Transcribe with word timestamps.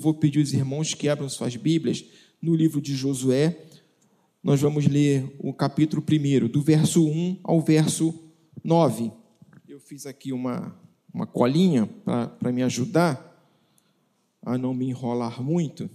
Vou 0.00 0.14
pedir 0.14 0.38
aos 0.38 0.54
irmãos 0.54 0.94
que 0.94 1.10
abram 1.10 1.28
suas 1.28 1.56
Bíblias 1.56 2.02
no 2.40 2.54
livro 2.54 2.80
de 2.80 2.96
Josué. 2.96 3.66
Nós 4.42 4.58
vamos 4.58 4.86
ler 4.86 5.30
o 5.38 5.52
capítulo 5.52 6.02
1, 6.02 6.48
do 6.48 6.62
verso 6.62 7.06
1 7.06 7.40
ao 7.44 7.60
verso 7.60 8.18
9. 8.64 9.12
Eu 9.68 9.78
fiz 9.78 10.06
aqui 10.06 10.32
uma, 10.32 10.74
uma 11.12 11.26
colinha 11.26 11.86
para 12.38 12.50
me 12.50 12.62
ajudar 12.62 13.46
a 14.40 14.56
não 14.56 14.72
me 14.72 14.88
enrolar 14.88 15.42
muito. 15.42 15.90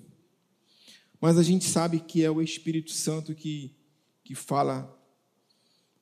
Mas 1.19 1.39
a 1.39 1.41
gente 1.41 1.65
sabe 1.65 1.99
que 1.99 2.23
é 2.23 2.29
o 2.29 2.43
Espírito 2.43 2.91
Santo 2.91 3.33
que, 3.33 3.75
que 4.23 4.35
fala 4.35 4.95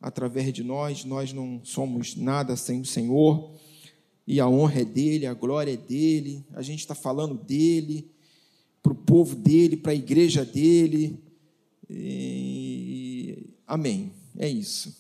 através 0.02 0.52
de 0.52 0.62
nós, 0.62 1.06
nós 1.06 1.32
não 1.32 1.62
somos 1.64 2.18
nada 2.18 2.58
sem 2.58 2.82
o 2.82 2.86
Senhor 2.86 3.58
e 4.26 4.40
a 4.40 4.48
honra 4.48 4.82
é 4.82 4.86
dele, 4.86 5.26
a 5.26 5.34
glória 5.34 5.74
é 5.74 5.78
dele, 5.78 6.44
a 6.54 6.62
gente 6.62 6.80
está 6.80 6.96
falando 6.96 7.36
dele, 7.36 8.10
para 8.82 8.94
o 8.94 8.96
povo 8.96 9.36
dele, 9.36 9.78
para 9.78 9.92
a 9.92 9.96
igreja 9.96 10.46
dele. 10.46 11.20
E... 11.90 13.50
Amém. 13.68 14.12
É 14.38 14.48
isso. 14.48 14.96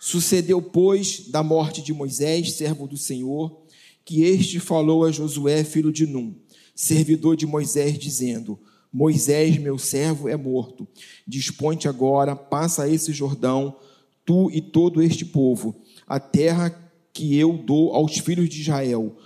Sucedeu, 0.00 0.62
pois, 0.62 1.28
da 1.28 1.42
morte 1.42 1.82
de 1.82 1.92
Moisés, 1.92 2.52
servo 2.52 2.86
do 2.86 2.96
Senhor, 2.96 3.62
que 4.04 4.22
este 4.22 4.60
falou 4.60 5.04
a 5.04 5.10
Josué, 5.10 5.64
filho 5.64 5.92
de 5.92 6.06
Num, 6.06 6.34
servidor 6.74 7.36
de 7.36 7.46
Moisés, 7.46 7.98
dizendo: 7.98 8.58
Moisés, 8.92 9.58
meu 9.58 9.78
servo, 9.78 10.28
é 10.28 10.36
morto. 10.36 10.86
Dispõe-te 11.26 11.88
agora, 11.88 12.36
passa 12.36 12.88
esse 12.88 13.12
Jordão, 13.12 13.76
tu 14.24 14.50
e 14.50 14.60
todo 14.60 15.02
este 15.02 15.24
povo, 15.24 15.74
a 16.06 16.20
terra 16.20 16.85
que 17.16 17.36
eu 17.36 17.54
dou 17.54 17.94
aos 17.94 18.18
filhos 18.18 18.48
de 18.48 18.60
Israel. 18.60 19.16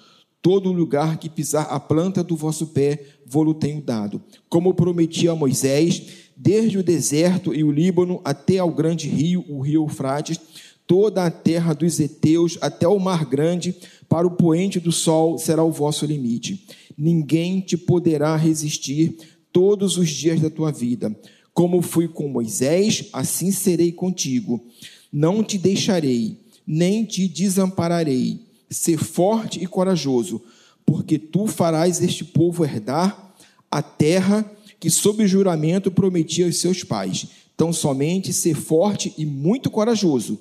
Todo 0.41 0.73
lugar 0.73 1.19
que 1.19 1.29
pisar 1.29 1.67
a 1.71 1.81
planta 1.81 2.23
do 2.23 2.37
vosso 2.37 2.69
pé, 2.69 3.03
vou-lo 3.27 3.53
tenho 3.53 3.83
dado. 3.83 4.23
Como 4.48 4.73
prometi 4.73 5.29
a 5.29 5.35
Moisés, 5.35 6.31
desde 6.37 6.79
o 6.79 6.83
deserto 6.83 7.53
e 7.53 7.64
o 7.64 7.73
Líbano 7.73 8.20
até 8.25 8.59
ao 8.59 8.70
grande 8.70 9.09
rio, 9.09 9.45
o 9.48 9.61
rio 9.61 9.83
Eufrates, 9.83 10.41
toda 10.87 11.27
a 11.27 11.31
terra 11.31 11.75
dos 11.75 11.98
heteus 11.98 12.56
até 12.61 12.87
o 12.87 12.98
mar 12.98 13.25
grande, 13.25 13.75
para 14.09 14.27
o 14.27 14.31
poente 14.31 14.81
do 14.81 14.92
sol 14.92 15.36
será 15.36 15.62
o 15.62 15.73
vosso 15.73 16.07
limite. 16.07 16.67
Ninguém 16.97 17.61
te 17.61 17.77
poderá 17.77 18.36
resistir 18.36 19.17
todos 19.53 19.97
os 19.98 20.09
dias 20.09 20.41
da 20.41 20.48
tua 20.48 20.70
vida. 20.70 21.14
Como 21.53 21.83
fui 21.83 22.09
com 22.09 22.29
Moisés, 22.29 23.09
assim 23.12 23.51
serei 23.51 23.92
contigo. 23.92 24.64
Não 25.12 25.42
te 25.42 25.59
deixarei 25.59 26.39
nem 26.66 27.05
te 27.05 27.28
desampararei. 27.28 28.41
Ser 28.70 28.98
forte 28.98 29.62
e 29.62 29.66
corajoso, 29.66 30.41
porque 30.86 31.19
tu 31.19 31.47
farás 31.47 32.00
este 32.00 32.25
povo 32.25 32.64
herdar 32.64 33.34
a 33.70 33.83
terra 33.83 34.48
que, 34.78 34.89
sob 34.89 35.27
juramento, 35.27 35.91
prometi 35.91 36.42
aos 36.42 36.61
seus 36.61 36.83
pais. 36.83 37.27
Então, 37.55 37.72
somente 37.72 38.33
ser 38.33 38.55
forte 38.55 39.12
e 39.19 39.27
muito 39.27 39.70
corajoso, 39.70 40.41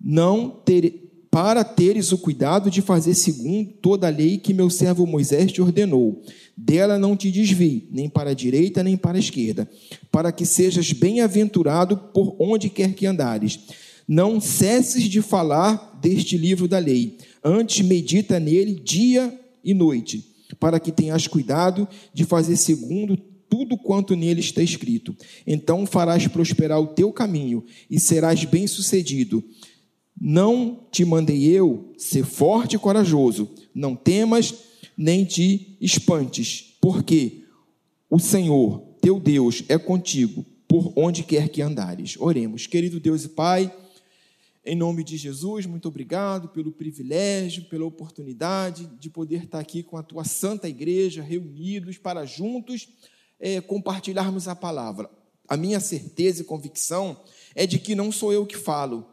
não 0.00 0.50
ter, 0.50 1.08
para 1.30 1.62
teres 1.62 2.10
o 2.12 2.18
cuidado 2.18 2.70
de 2.70 2.82
fazer 2.82 3.14
segundo 3.14 3.70
toda 3.80 4.06
a 4.08 4.10
lei 4.10 4.38
que 4.38 4.52
meu 4.52 4.68
servo 4.68 5.06
Moisés 5.06 5.52
te 5.52 5.62
ordenou. 5.62 6.22
Dela 6.56 6.98
não 6.98 7.16
te 7.16 7.30
desvie, 7.30 7.88
nem 7.92 8.08
para 8.08 8.30
a 8.30 8.34
direita, 8.34 8.82
nem 8.82 8.96
para 8.96 9.16
a 9.16 9.20
esquerda, 9.20 9.70
para 10.10 10.32
que 10.32 10.44
sejas 10.44 10.92
bem-aventurado 10.92 11.96
por 11.96 12.34
onde 12.38 12.68
quer 12.68 12.94
que 12.94 13.06
andares. 13.06 13.60
Não 14.08 14.40
cesses 14.40 15.04
de 15.04 15.20
falar 15.20 15.98
deste 16.00 16.38
livro 16.38 16.66
da 16.66 16.78
lei, 16.78 17.18
antes 17.44 17.84
medita 17.84 18.40
nele 18.40 18.74
dia 18.74 19.38
e 19.62 19.74
noite, 19.74 20.24
para 20.58 20.80
que 20.80 20.90
tenhas 20.90 21.26
cuidado 21.26 21.86
de 22.14 22.24
fazer 22.24 22.56
segundo 22.56 23.18
tudo 23.50 23.76
quanto 23.76 24.16
nele 24.16 24.40
está 24.40 24.62
escrito. 24.62 25.14
Então 25.46 25.84
farás 25.84 26.26
prosperar 26.26 26.80
o 26.80 26.86
teu 26.86 27.12
caminho 27.12 27.62
e 27.90 28.00
serás 28.00 28.44
bem-sucedido. 28.44 29.44
Não 30.18 30.86
te 30.90 31.04
mandei 31.04 31.44
eu 31.44 31.92
ser 31.98 32.24
forte 32.24 32.76
e 32.76 32.78
corajoso, 32.78 33.50
não 33.74 33.94
temas 33.94 34.54
nem 34.96 35.24
te 35.24 35.76
espantes, 35.80 36.76
porque 36.80 37.44
o 38.10 38.18
Senhor, 38.18 38.80
teu 39.00 39.20
Deus, 39.20 39.62
é 39.68 39.76
contigo 39.76 40.44
por 40.66 40.92
onde 40.96 41.22
quer 41.22 41.48
que 41.48 41.62
andares. 41.62 42.16
Oremos. 42.18 42.66
Querido 42.66 42.98
Deus 42.98 43.24
e 43.24 43.28
Pai, 43.28 43.72
em 44.68 44.74
nome 44.74 45.02
de 45.02 45.16
Jesus, 45.16 45.64
muito 45.64 45.88
obrigado 45.88 46.50
pelo 46.50 46.70
privilégio, 46.70 47.64
pela 47.70 47.86
oportunidade 47.86 48.84
de 49.00 49.08
poder 49.08 49.44
estar 49.44 49.58
aqui 49.58 49.82
com 49.82 49.96
a 49.96 50.02
tua 50.02 50.24
santa 50.24 50.68
igreja, 50.68 51.22
reunidos 51.22 51.96
para 51.96 52.26
juntos 52.26 52.86
é, 53.40 53.62
compartilharmos 53.62 54.46
a 54.46 54.54
palavra. 54.54 55.08
A 55.48 55.56
minha 55.56 55.80
certeza 55.80 56.42
e 56.42 56.44
convicção 56.44 57.18
é 57.54 57.66
de 57.66 57.78
que 57.78 57.94
não 57.94 58.12
sou 58.12 58.30
eu 58.30 58.44
que 58.44 58.58
falo. 58.58 59.08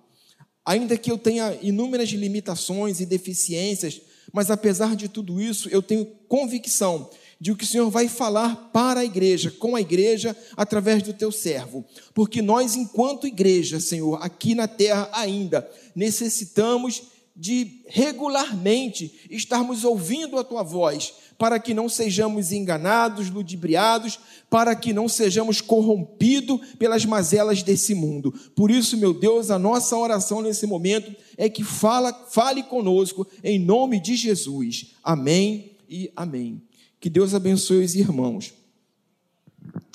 Ainda 0.65 0.97
que 0.97 1.09
eu 1.09 1.17
tenha 1.17 1.57
inúmeras 1.61 2.09
limitações 2.09 2.99
e 2.99 3.05
deficiências, 3.05 4.01
mas 4.33 4.51
apesar 4.51 4.93
de 4.93 5.07
tudo 5.07 5.39
isso, 5.39 5.69
eu 5.69 5.81
tenho 5.81 6.05
convicção 6.27 7.09
de 7.45 7.51
o 7.51 7.55
que 7.55 7.63
o 7.63 7.67
Senhor 7.67 7.91
vai 7.91 8.07
falar 8.07 8.71
para 8.73 9.01
a 9.01 9.05
igreja, 9.05 9.51
com 9.51 9.75
a 9.75 9.81
igreja, 9.81 10.35
através 10.57 11.03
do 11.03 11.13
teu 11.13 11.31
servo. 11.31 11.85
Porque 12.11 12.41
nós, 12.41 12.75
enquanto 12.75 13.27
igreja, 13.27 13.79
Senhor, 13.79 14.17
aqui 14.19 14.55
na 14.55 14.67
terra 14.67 15.07
ainda, 15.13 15.69
necessitamos 15.95 17.03
de 17.35 17.83
regularmente 17.87 19.27
estarmos 19.29 19.83
ouvindo 19.83 20.39
a 20.39 20.43
tua 20.43 20.63
voz, 20.63 21.13
para 21.37 21.59
que 21.59 21.71
não 21.71 21.87
sejamos 21.87 22.51
enganados, 22.51 23.29
ludibriados, 23.29 24.17
para 24.49 24.75
que 24.75 24.91
não 24.91 25.07
sejamos 25.07 25.61
corrompidos 25.61 26.59
pelas 26.79 27.05
mazelas 27.05 27.61
desse 27.61 27.93
mundo. 27.93 28.33
Por 28.55 28.71
isso, 28.71 28.97
meu 28.97 29.13
Deus, 29.13 29.51
a 29.51 29.59
nossa 29.59 29.95
oração 29.95 30.41
nesse 30.41 30.65
momento 30.65 31.15
é 31.37 31.47
que 31.47 31.63
fala, 31.63 32.11
fale 32.31 32.63
conosco 32.63 33.27
em 33.43 33.59
nome 33.59 33.99
de 33.99 34.15
Jesus. 34.15 34.95
Amém 35.03 35.73
e 35.87 36.11
amém. 36.15 36.59
Que 37.05 37.09
Deus 37.11 37.35
abençoe 37.35 37.85
os 37.85 37.93
irmãos. 37.93 38.51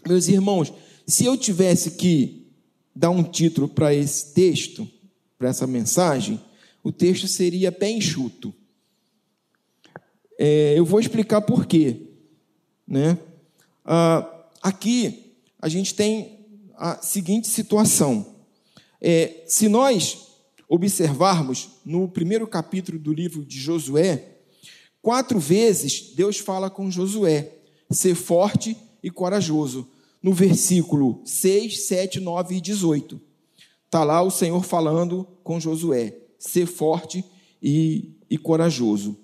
Meus 0.06 0.28
irmãos, 0.28 0.72
se 1.04 1.25
eu 1.25 1.37
tivesse 1.37 1.97
que 1.97 2.47
dar 2.94 3.10
um 3.10 3.25
título 3.25 3.69
para 3.69 3.93
esse 3.93 4.32
texto, 4.32 4.88
para 5.37 5.48
essa 5.48 5.66
mensagem, 5.66 6.41
o 6.84 6.93
texto 6.93 7.26
seria 7.26 7.72
pé 7.72 7.91
enxuto. 7.91 8.54
É, 10.38 10.78
eu 10.78 10.84
vou 10.84 11.00
explicar 11.00 11.41
por 11.41 11.66
quê. 11.66 11.97
Né? 12.87 13.19
Ah, 13.84 14.47
aqui 14.62 15.34
a 15.60 15.69
gente 15.69 15.97
tem 15.97 16.47
a 16.77 17.03
seguinte 17.03 17.48
situação. 17.48 18.37
É, 19.00 19.42
se 19.48 19.69
nós 19.69 20.28
observarmos 20.69 21.71
no 21.84 22.06
primeiro 22.06 22.47
capítulo 22.47 23.00
do 23.00 23.12
livro 23.12 23.44
de 23.44 23.59
Josué, 23.59 24.29
Quatro 25.02 25.38
vezes 25.38 26.12
Deus 26.14 26.38
fala 26.38 26.68
com 26.68 26.90
Josué: 26.90 27.52
ser 27.90 28.14
forte 28.14 28.76
e 29.02 29.10
corajoso. 29.10 29.88
No 30.22 30.34
versículo 30.34 31.22
6, 31.24 31.86
7, 31.86 32.20
9 32.20 32.56
e 32.56 32.60
18. 32.60 33.20
Está 33.86 34.04
lá 34.04 34.22
o 34.22 34.30
Senhor 34.30 34.62
falando 34.62 35.26
com 35.42 35.58
Josué: 35.58 36.14
ser 36.38 36.66
forte 36.66 37.24
e, 37.62 38.10
e 38.28 38.36
corajoso. 38.36 39.16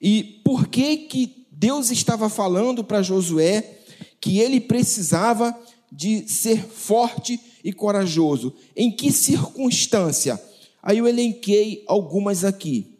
E 0.00 0.40
por 0.44 0.68
que, 0.68 0.96
que 0.96 1.46
Deus 1.50 1.90
estava 1.90 2.28
falando 2.28 2.84
para 2.84 3.02
Josué 3.02 3.80
que 4.20 4.38
ele 4.38 4.60
precisava 4.60 5.58
de 5.90 6.28
ser 6.28 6.62
forte 6.62 7.40
e 7.64 7.72
corajoso? 7.72 8.54
Em 8.76 8.90
que 8.90 9.10
circunstância? 9.10 10.40
Aí 10.82 10.98
eu 10.98 11.06
elenquei 11.08 11.82
algumas 11.86 12.44
aqui. 12.44 12.95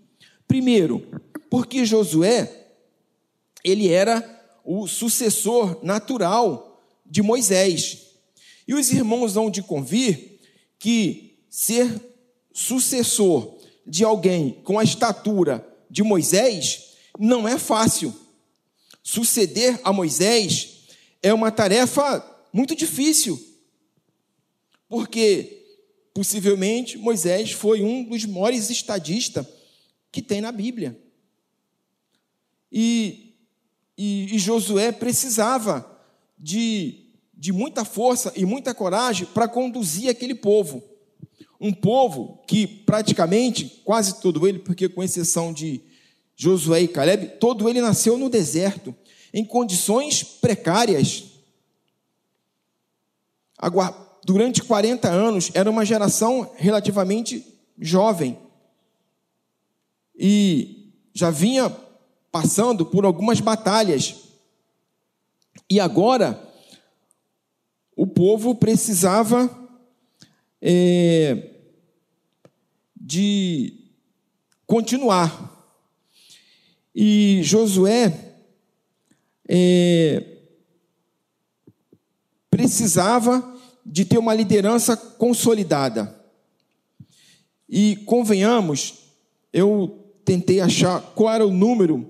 Primeiro, 0.47 1.07
porque 1.51 1.85
Josué, 1.85 2.69
ele 3.65 3.89
era 3.89 4.23
o 4.65 4.87
sucessor 4.87 5.79
natural 5.83 6.83
de 7.05 7.23
Moisés. 7.23 8.07
E 8.67 8.75
os 8.75 8.91
irmãos 8.91 9.35
vão 9.35 9.51
de 9.51 9.63
convir 9.63 10.41
que 10.79 11.39
ser 11.49 11.89
sucessor 12.53 13.57
de 13.87 14.05
alguém 14.05 14.61
com 14.65 14.79
a 14.79 14.85
estatura 14.85 15.67
de 15.89 16.03
Moisés 16.03 16.97
não 17.19 17.47
é 17.47 17.59
fácil. 17.59 18.15
Suceder 19.03 19.81
a 19.85 19.93
Moisés 19.93 20.81
é 21.23 21.33
uma 21.33 21.51
tarefa 21.51 22.25
muito 22.53 22.75
difícil, 22.75 23.41
porque 24.89 25.65
possivelmente 26.13 26.99
Moisés 26.99 27.53
foi 27.53 27.83
um 27.83 28.05
dos 28.05 28.25
maiores 28.25 28.71
estadistas 28.71 29.47
que 30.11 30.23
tem 30.23 30.41
na 30.41 30.53
Bíblia. 30.53 30.99
E, 32.71 33.35
e, 33.97 34.35
e 34.35 34.39
Josué 34.39 34.93
precisava 34.93 35.99
de, 36.39 37.07
de 37.35 37.53
muita 37.53 37.85
força 37.85 38.33
e 38.37 38.45
muita 38.45 38.75
coragem 38.75 39.27
para 39.27 39.49
conduzir 39.49 40.11
aquele 40.11 40.35
povo. 40.35 40.83
Um 41.61 41.73
povo 41.73 42.43
que 42.47 42.67
praticamente, 42.67 43.81
quase 43.85 44.21
todo 44.21 44.47
ele, 44.47 44.59
porque 44.59 44.89
com 44.89 45.03
exceção 45.03 45.53
de 45.53 45.81
Josué 46.37 46.83
e 46.83 46.89
Caleb, 46.89 47.39
todo 47.41 47.69
ele 47.69 47.81
nasceu 47.81 48.19
no 48.19 48.29
deserto. 48.29 48.95
em 49.33 49.45
condições 49.45 50.23
precárias. 50.23 51.25
Durante 54.25 54.63
40 54.63 55.09
anos, 55.09 55.51
era 55.55 55.71
uma 55.71 55.85
geração 55.85 56.51
relativamente 56.57 57.45
jovem. 57.79 58.39
E 60.17 60.93
já 61.13 61.31
vinha 61.31 61.71
passando 62.31 62.85
por 62.85 63.05
algumas 63.05 63.41
batalhas. 63.41 64.15
E 65.69 65.81
agora, 65.81 66.43
o 67.97 68.07
povo 68.07 68.55
precisava 68.55 69.51
é, 70.61 71.51
de 72.95 73.73
continuar. 74.67 75.55
E 76.95 77.41
Josué 77.43 78.35
é, 79.49 80.39
precisava 82.51 83.57
de 83.85 84.05
ter 84.05 84.19
uma 84.19 84.35
liderança 84.35 84.97
consolidada. 84.97 86.15
E 87.69 87.97
convenhamos, 88.05 89.13
eu 89.53 90.06
tentei 90.27 90.61
achar 90.61 91.01
qual 91.15 91.33
era 91.33 91.47
o 91.47 91.53
número 91.53 92.05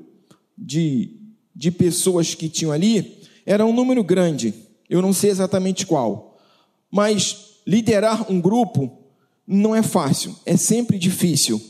de, 0.57 1.15
de 1.55 1.71
pessoas 1.71 2.35
que 2.35 2.49
tinham 2.49 2.73
ali, 2.73 3.21
era 3.45 3.65
um 3.65 3.75
número 3.75 4.03
grande, 4.03 4.55
eu 4.89 5.03
não 5.03 5.13
sei 5.13 5.31
exatamente 5.31 5.87
qual, 5.87 6.39
mas 6.91 7.61
liderar 7.67 8.33
um 8.33 8.41
grupo 8.41 8.99
não 9.47 9.75
é 9.75 9.83
fácil, 9.83 10.35
é 10.47 10.57
sempre 10.57 10.99
difícil, 10.99 11.63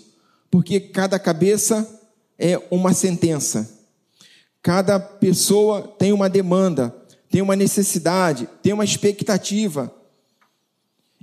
porque 0.48 0.78
cada 0.78 1.18
cabeça 1.18 2.00
é 2.38 2.62
uma 2.70 2.94
sentença, 2.94 3.82
cada 4.62 5.00
pessoa 5.00 5.82
tem 5.82 6.12
uma 6.12 6.30
demanda, 6.30 6.94
tem 7.28 7.42
uma 7.42 7.56
necessidade, 7.56 8.48
tem 8.62 8.72
uma 8.72 8.84
expectativa. 8.84 9.92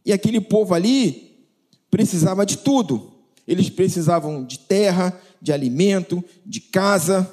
E 0.06 0.12
aquele 0.12 0.42
povo 0.42 0.74
ali 0.74 1.48
precisava 1.90 2.46
de 2.46 2.58
tudo. 2.58 3.13
Eles 3.48 3.70
precisavam 3.70 4.44
de 4.44 4.60
terra, 4.60 5.20
de 5.42 5.52
alimento, 5.52 6.24
de 6.46 6.62
casa, 6.62 7.30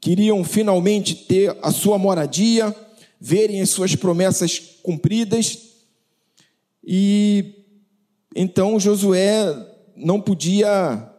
queriam 0.00 0.44
finalmente 0.44 1.14
ter 1.14 1.56
a 1.62 1.70
sua 1.70 1.96
moradia, 1.96 2.74
verem 3.20 3.60
as 3.60 3.70
suas 3.70 3.94
promessas 3.94 4.58
cumpridas. 4.82 5.58
E 6.84 7.54
então 8.34 8.78
Josué 8.80 9.46
não 9.96 10.20
podia 10.20 11.10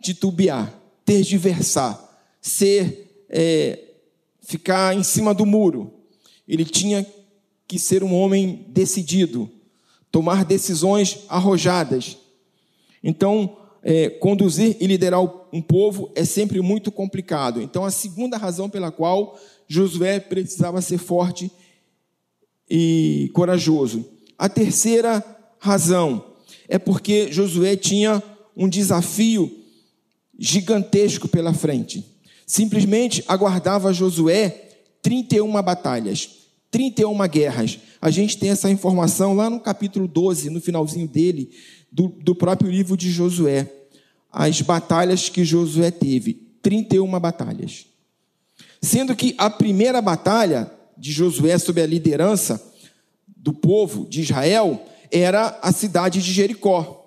titubear, 0.00 0.72
tergiversar, 1.04 2.00
ser, 2.40 3.26
é, 3.28 3.78
ficar 4.40 4.94
em 4.94 5.02
cima 5.02 5.34
do 5.34 5.44
muro. 5.44 5.92
Ele 6.46 6.64
tinha 6.64 7.06
que 7.66 7.78
ser 7.78 8.02
um 8.02 8.14
homem 8.14 8.64
decidido, 8.68 9.50
tomar 10.10 10.44
decisões 10.44 11.24
arrojadas. 11.28 12.16
Então, 13.08 13.56
é, 13.82 14.10
conduzir 14.10 14.76
e 14.78 14.86
liderar 14.86 15.22
um 15.50 15.62
povo 15.62 16.12
é 16.14 16.26
sempre 16.26 16.60
muito 16.60 16.92
complicado. 16.92 17.62
Então, 17.62 17.86
a 17.86 17.90
segunda 17.90 18.36
razão 18.36 18.68
pela 18.68 18.92
qual 18.92 19.40
Josué 19.66 20.20
precisava 20.20 20.82
ser 20.82 20.98
forte 20.98 21.50
e 22.68 23.30
corajoso. 23.32 24.04
A 24.36 24.46
terceira 24.46 25.24
razão 25.58 26.22
é 26.68 26.78
porque 26.78 27.32
Josué 27.32 27.76
tinha 27.76 28.22
um 28.54 28.68
desafio 28.68 29.50
gigantesco 30.38 31.26
pela 31.26 31.54
frente. 31.54 32.04
Simplesmente 32.46 33.24
aguardava 33.26 33.90
Josué 33.90 34.50
31 35.00 35.50
batalhas, 35.62 36.37
31 36.70 37.26
guerras. 37.28 37.78
A 38.00 38.10
gente 38.10 38.38
tem 38.38 38.50
essa 38.50 38.70
informação 38.70 39.34
lá 39.34 39.48
no 39.48 39.60
capítulo 39.60 40.06
12, 40.06 40.50
no 40.50 40.60
finalzinho 40.60 41.08
dele, 41.08 41.50
do, 41.90 42.08
do 42.08 42.34
próprio 42.34 42.70
livro 42.70 42.96
de 42.96 43.10
Josué. 43.10 43.70
As 44.30 44.60
batalhas 44.60 45.28
que 45.28 45.44
Josué 45.44 45.90
teve, 45.90 46.34
31 46.62 47.18
batalhas. 47.18 47.86
Sendo 48.80 49.16
que 49.16 49.34
a 49.38 49.48
primeira 49.48 50.00
batalha 50.00 50.70
de 50.96 51.12
Josué 51.12 51.56
sob 51.58 51.80
a 51.80 51.86
liderança 51.86 52.62
do 53.26 53.52
povo 53.52 54.06
de 54.08 54.20
Israel 54.20 54.84
era 55.10 55.58
a 55.62 55.72
cidade 55.72 56.22
de 56.22 56.32
Jericó. 56.32 56.98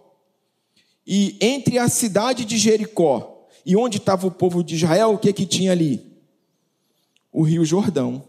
E 1.06 1.38
entre 1.42 1.78
a 1.78 1.90
cidade 1.90 2.46
de 2.46 2.58
Jericó 2.58 3.48
e 3.66 3.76
onde 3.76 3.98
estava 3.98 4.26
o 4.26 4.32
povo 4.32 4.64
de 4.64 4.76
Israel, 4.76 5.14
o 5.14 5.18
que 5.18 5.32
que 5.34 5.46
tinha 5.46 5.72
ali? 5.72 6.02
O 7.32 7.44
Rio 7.44 7.64
Jordão. 7.64 8.24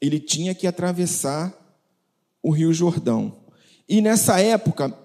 Ele 0.00 0.18
tinha 0.18 0.54
que 0.54 0.66
atravessar 0.66 1.54
o 2.42 2.50
Rio 2.50 2.72
Jordão. 2.72 3.36
E 3.88 4.00
nessa 4.00 4.40
época, 4.40 4.96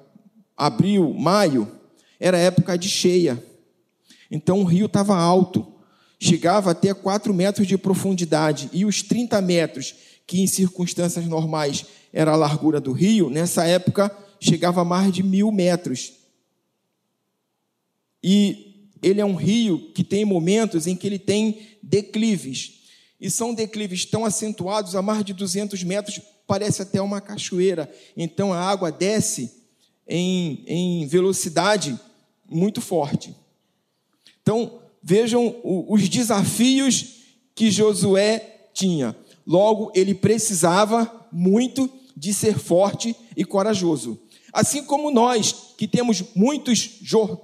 abril, 0.56 1.14
maio, 1.14 1.70
era 2.20 2.38
época 2.38 2.78
de 2.78 2.88
cheia. 2.88 3.44
Então 4.30 4.62
o 4.62 4.64
rio 4.64 4.86
estava 4.86 5.16
alto, 5.18 5.66
chegava 6.20 6.72
até 6.72 6.94
4 6.94 7.34
metros 7.34 7.68
de 7.68 7.78
profundidade. 7.78 8.70
E 8.72 8.86
os 8.86 9.02
30 9.02 9.42
metros, 9.42 9.96
que 10.26 10.42
em 10.42 10.48
circunstâncias 10.48 11.26
normais 11.26 11.86
era 12.14 12.32
a 12.32 12.36
largura 12.36 12.80
do 12.80 12.92
rio, 12.92 13.30
nessa 13.30 13.66
época 13.66 14.16
chegava 14.40 14.82
a 14.82 14.86
mais 14.86 15.12
de 15.12 15.24
mil 15.24 15.52
metros. 15.52 16.14
E 18.24 18.90
ele 19.02 19.22
é 19.22 19.26
um 19.26 19.36
rio 19.36 19.92
que 19.94 20.04
tem 20.04 20.26
momentos 20.26 20.88
em 20.88 20.96
que 20.96 21.06
ele 21.06 21.20
tem 21.20 21.78
declives. 21.82 22.85
E 23.20 23.30
são 23.32 23.54
declives 23.54 24.06
tão 24.06 24.26
acentuados, 24.26 24.96
a 24.96 25.02
mais 25.02 25.24
de 25.24 25.34
200 25.34 25.84
metros, 25.84 26.20
parece 26.46 26.82
até 26.82 27.02
uma 27.02 27.22
cachoeira. 27.22 27.92
Então 28.16 28.54
a 28.54 28.60
água 28.60 28.92
desce 28.92 29.52
em, 30.08 30.64
em 30.68 31.08
velocidade 31.08 32.00
muito 32.50 32.82
forte. 32.82 33.36
Então 34.42 34.80
vejam 35.02 35.56
os 35.64 36.08
desafios 36.10 37.16
que 37.54 37.72
Josué 37.72 38.68
tinha. 38.74 39.16
Logo, 39.46 39.92
ele 39.96 40.14
precisava 40.14 41.28
muito 41.32 41.90
de 42.18 42.34
ser 42.34 42.58
forte 42.58 43.16
e 43.36 43.46
corajoso. 43.46 44.20
Assim 44.52 44.84
como 44.84 45.12
nós, 45.12 45.54
que 45.78 45.88
temos 45.88 46.24
muitos 46.34 47.00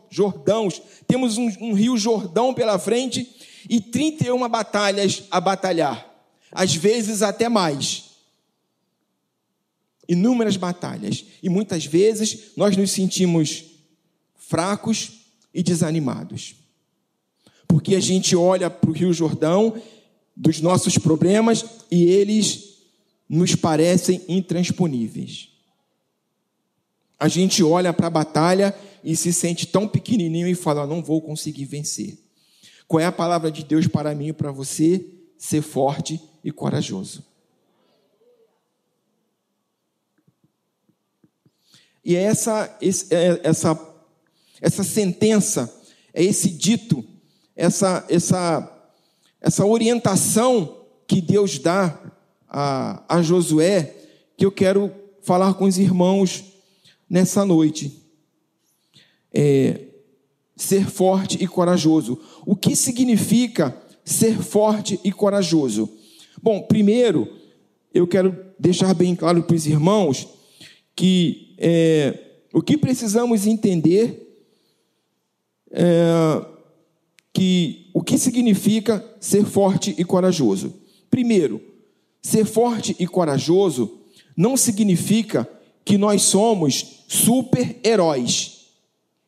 Jordãos, 0.10 0.82
temos 1.06 1.38
um, 1.38 1.52
um 1.60 1.74
rio 1.74 1.98
Jordão 1.98 2.54
pela 2.54 2.80
frente 2.80 3.30
e 3.70 3.80
31 3.80 4.48
batalhas 4.50 5.24
a 5.30 5.40
batalhar, 5.40 6.06
às 6.52 6.76
vezes 6.76 7.22
até 7.22 7.48
mais 7.50 8.12
inúmeras 10.12 10.58
batalhas. 10.58 11.24
E 11.42 11.48
muitas 11.48 11.86
vezes 11.86 12.52
nós 12.58 12.76
nos 12.76 12.92
sentimos 12.92 13.64
fracos 14.36 15.22
e 15.54 15.64
desanimados. 15.64 16.56
Porque 17.66 17.96
a 17.96 18.00
gente 18.02 18.36
olha 18.36 18.70
para 18.70 18.90
o 18.90 18.94
Rio 18.94 19.14
Jordão, 19.14 19.82
dos 20.36 20.60
nossos 20.60 20.98
problemas, 20.98 21.64
e 21.90 22.04
eles 22.04 22.72
nos 23.30 23.56
parecem 23.56 24.22
intransponíveis. 24.28 25.48
A 27.18 27.30
gente 27.30 27.64
olha 27.64 27.94
para 27.94 28.08
a 28.08 28.10
batalha 28.10 28.76
e 29.04 29.16
se 29.16 29.32
sente 29.32 29.66
tão 29.66 29.88
pequenininho 29.88 30.48
e 30.48 30.56
fala: 30.56 30.86
não 30.86 31.02
vou 31.02 31.22
conseguir 31.22 31.66
vencer. 31.66 32.18
Qual 32.92 33.00
é 33.00 33.06
a 33.06 33.12
palavra 33.14 33.50
de 33.50 33.64
Deus 33.64 33.88
para 33.88 34.14
mim 34.14 34.28
e 34.28 34.34
para 34.34 34.52
você? 34.52 35.06
Ser 35.38 35.62
forte 35.62 36.22
e 36.44 36.52
corajoso. 36.52 37.24
E 42.04 42.18
é 42.18 42.24
essa, 42.24 42.78
é, 43.10 43.40
essa, 43.48 43.96
essa 44.60 44.84
sentença, 44.84 45.74
é 46.14 46.22
esse 46.22 46.50
dito, 46.50 47.02
essa, 47.56 48.06
essa, 48.10 48.92
essa 49.40 49.66
orientação 49.66 50.86
que 51.08 51.22
Deus 51.22 51.60
dá 51.60 51.98
a, 52.46 53.06
a 53.08 53.22
Josué, 53.22 53.96
que 54.36 54.46
eu 54.46 54.52
quero 54.52 54.94
falar 55.22 55.54
com 55.54 55.64
os 55.64 55.78
irmãos 55.78 56.44
nessa 57.10 57.46
noite. 57.46 58.04
É, 59.34 59.91
ser 60.62 60.88
forte 60.90 61.44
e 61.44 61.48
corajoso. 61.48 62.20
O 62.46 62.56
que 62.56 62.76
significa 62.76 63.76
ser 64.06 64.38
forte 64.42 65.00
e 65.04 65.12
corajoso? 65.12 65.90
Bom, 66.42 66.62
primeiro, 66.62 67.28
eu 67.92 68.08
quero 68.08 68.38
deixar 68.60 68.94
bem 68.94 69.16
claro 69.16 69.42
para 69.42 69.56
os 69.56 69.66
irmãos 69.66 70.28
que 70.96 71.56
é, 71.58 72.18
o 72.54 72.62
que 72.62 72.78
precisamos 72.78 73.48
entender 73.48 74.28
é 75.72 76.46
que 77.34 77.90
o 77.94 78.04
que 78.04 78.18
significa 78.18 79.04
ser 79.20 79.46
forte 79.46 79.96
e 79.98 80.04
corajoso. 80.04 80.74
Primeiro, 81.10 81.62
ser 82.22 82.46
forte 82.46 82.96
e 83.00 83.08
corajoso 83.08 84.00
não 84.36 84.58
significa 84.58 85.50
que 85.84 85.98
nós 85.98 86.24
somos 86.24 87.04
super-heróis. 87.08 88.61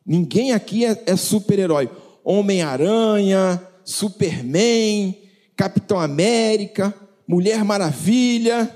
Ninguém 0.05 0.51
aqui 0.51 0.85
é, 0.85 1.01
é 1.05 1.15
super-herói. 1.15 1.89
Homem-Aranha, 2.23 3.61
Superman, 3.83 5.17
Capitão 5.55 5.99
América, 5.99 6.93
Mulher 7.27 7.63
Maravilha. 7.63 8.69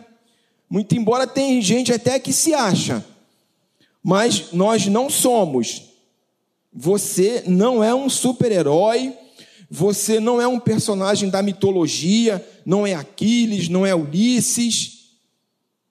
Muito 0.70 0.96
embora 0.96 1.26
tem 1.26 1.62
gente 1.62 1.94
até 1.94 2.20
que 2.20 2.34
se 2.34 2.54
acha, 2.54 3.06
mas 4.04 4.52
nós 4.52 4.86
não 4.88 5.10
somos. 5.10 5.84
Você 6.74 7.44
não 7.48 7.84
é 7.84 7.96
um 7.96 8.10
super-herói, 8.10 9.14
você 9.70 10.20
não 10.20 10.42
é 10.42 10.48
um 10.48 10.60
personagem 10.60 11.30
da 11.30 11.42
mitologia, 11.42 12.46
não 12.66 12.86
é 12.86 12.94
Aquiles, 12.94 13.70
não 13.70 13.86
é 13.86 13.96
Ulisses. 13.96 14.98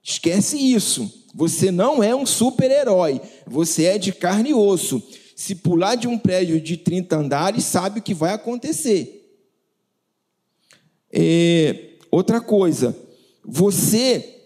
Esquece 0.02 0.56
isso. 0.56 1.24
Você 1.34 1.70
não 1.70 2.02
é 2.02 2.14
um 2.14 2.24
super-herói, 2.24 3.20
você 3.46 3.84
é 3.84 3.98
de 3.98 4.10
carne 4.12 4.50
e 4.50 4.54
osso. 4.54 5.02
Se 5.36 5.54
pular 5.54 5.96
de 5.96 6.08
um 6.08 6.18
prédio 6.18 6.58
de 6.58 6.78
30 6.78 7.14
andares, 7.14 7.62
sabe 7.66 8.00
o 8.00 8.02
que 8.02 8.14
vai 8.14 8.32
acontecer. 8.32 9.22
É, 11.12 11.90
outra 12.10 12.40
coisa, 12.40 12.96
você 13.44 14.44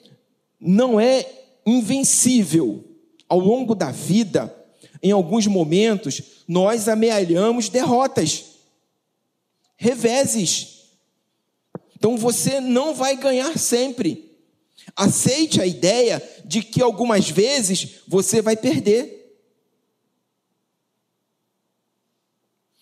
não 0.61 0.99
é 0.99 1.25
invencível. 1.65 2.85
Ao 3.29 3.39
longo 3.39 3.77
da 3.77 3.93
vida, 3.93 4.53
em 5.01 5.13
alguns 5.13 5.47
momentos, 5.47 6.43
nós 6.49 6.89
amealhamos 6.89 7.69
derrotas, 7.69 8.47
reveses. 9.77 10.87
Então 11.97 12.17
você 12.17 12.61
não 12.61 12.97
vai 12.97 13.17
ganhar 13.17 13.57
sempre. 13.57 14.29
Aceite 14.97 15.61
a 15.61 15.67
ideia 15.67 16.21
de 16.45 16.63
que 16.63 16.83
algumas 16.83 17.31
vezes 17.31 18.01
você 18.09 18.43
vai 18.43 18.57
perder. 18.57 19.20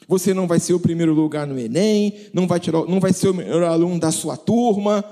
Você 0.09 0.33
não 0.33 0.47
vai 0.47 0.59
ser 0.59 0.73
o 0.73 0.81
primeiro 0.81 1.13
lugar 1.13 1.47
no 1.47 1.59
Enem, 1.59 2.31
não 2.33 2.47
vai, 2.47 2.59
tirar, 2.59 2.87
não 2.87 2.99
vai 2.99 3.13
ser 3.13 3.29
o 3.29 3.35
melhor 3.35 3.63
aluno 3.65 4.01
da 4.01 4.11
sua 4.11 4.39
turma, 4.39 5.05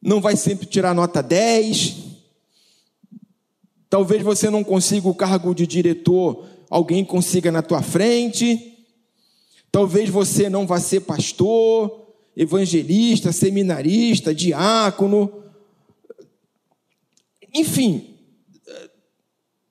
não 0.00 0.20
vai 0.20 0.36
sempre 0.36 0.64
tirar 0.64 0.94
nota 0.94 1.20
10. 1.20 1.96
Talvez 3.90 4.22
você 4.22 4.48
não 4.48 4.62
consiga 4.62 5.08
o 5.08 5.14
cargo 5.14 5.52
de 5.52 5.66
diretor, 5.66 6.46
alguém 6.70 7.04
consiga 7.04 7.50
na 7.50 7.62
tua 7.62 7.82
frente. 7.82 8.78
Talvez 9.72 10.08
você 10.08 10.48
não 10.48 10.68
vá 10.68 10.78
ser 10.78 11.00
pastor, 11.00 12.06
evangelista, 12.36 13.32
seminarista, 13.32 14.32
diácono. 14.32 15.42
Enfim, 17.52 18.14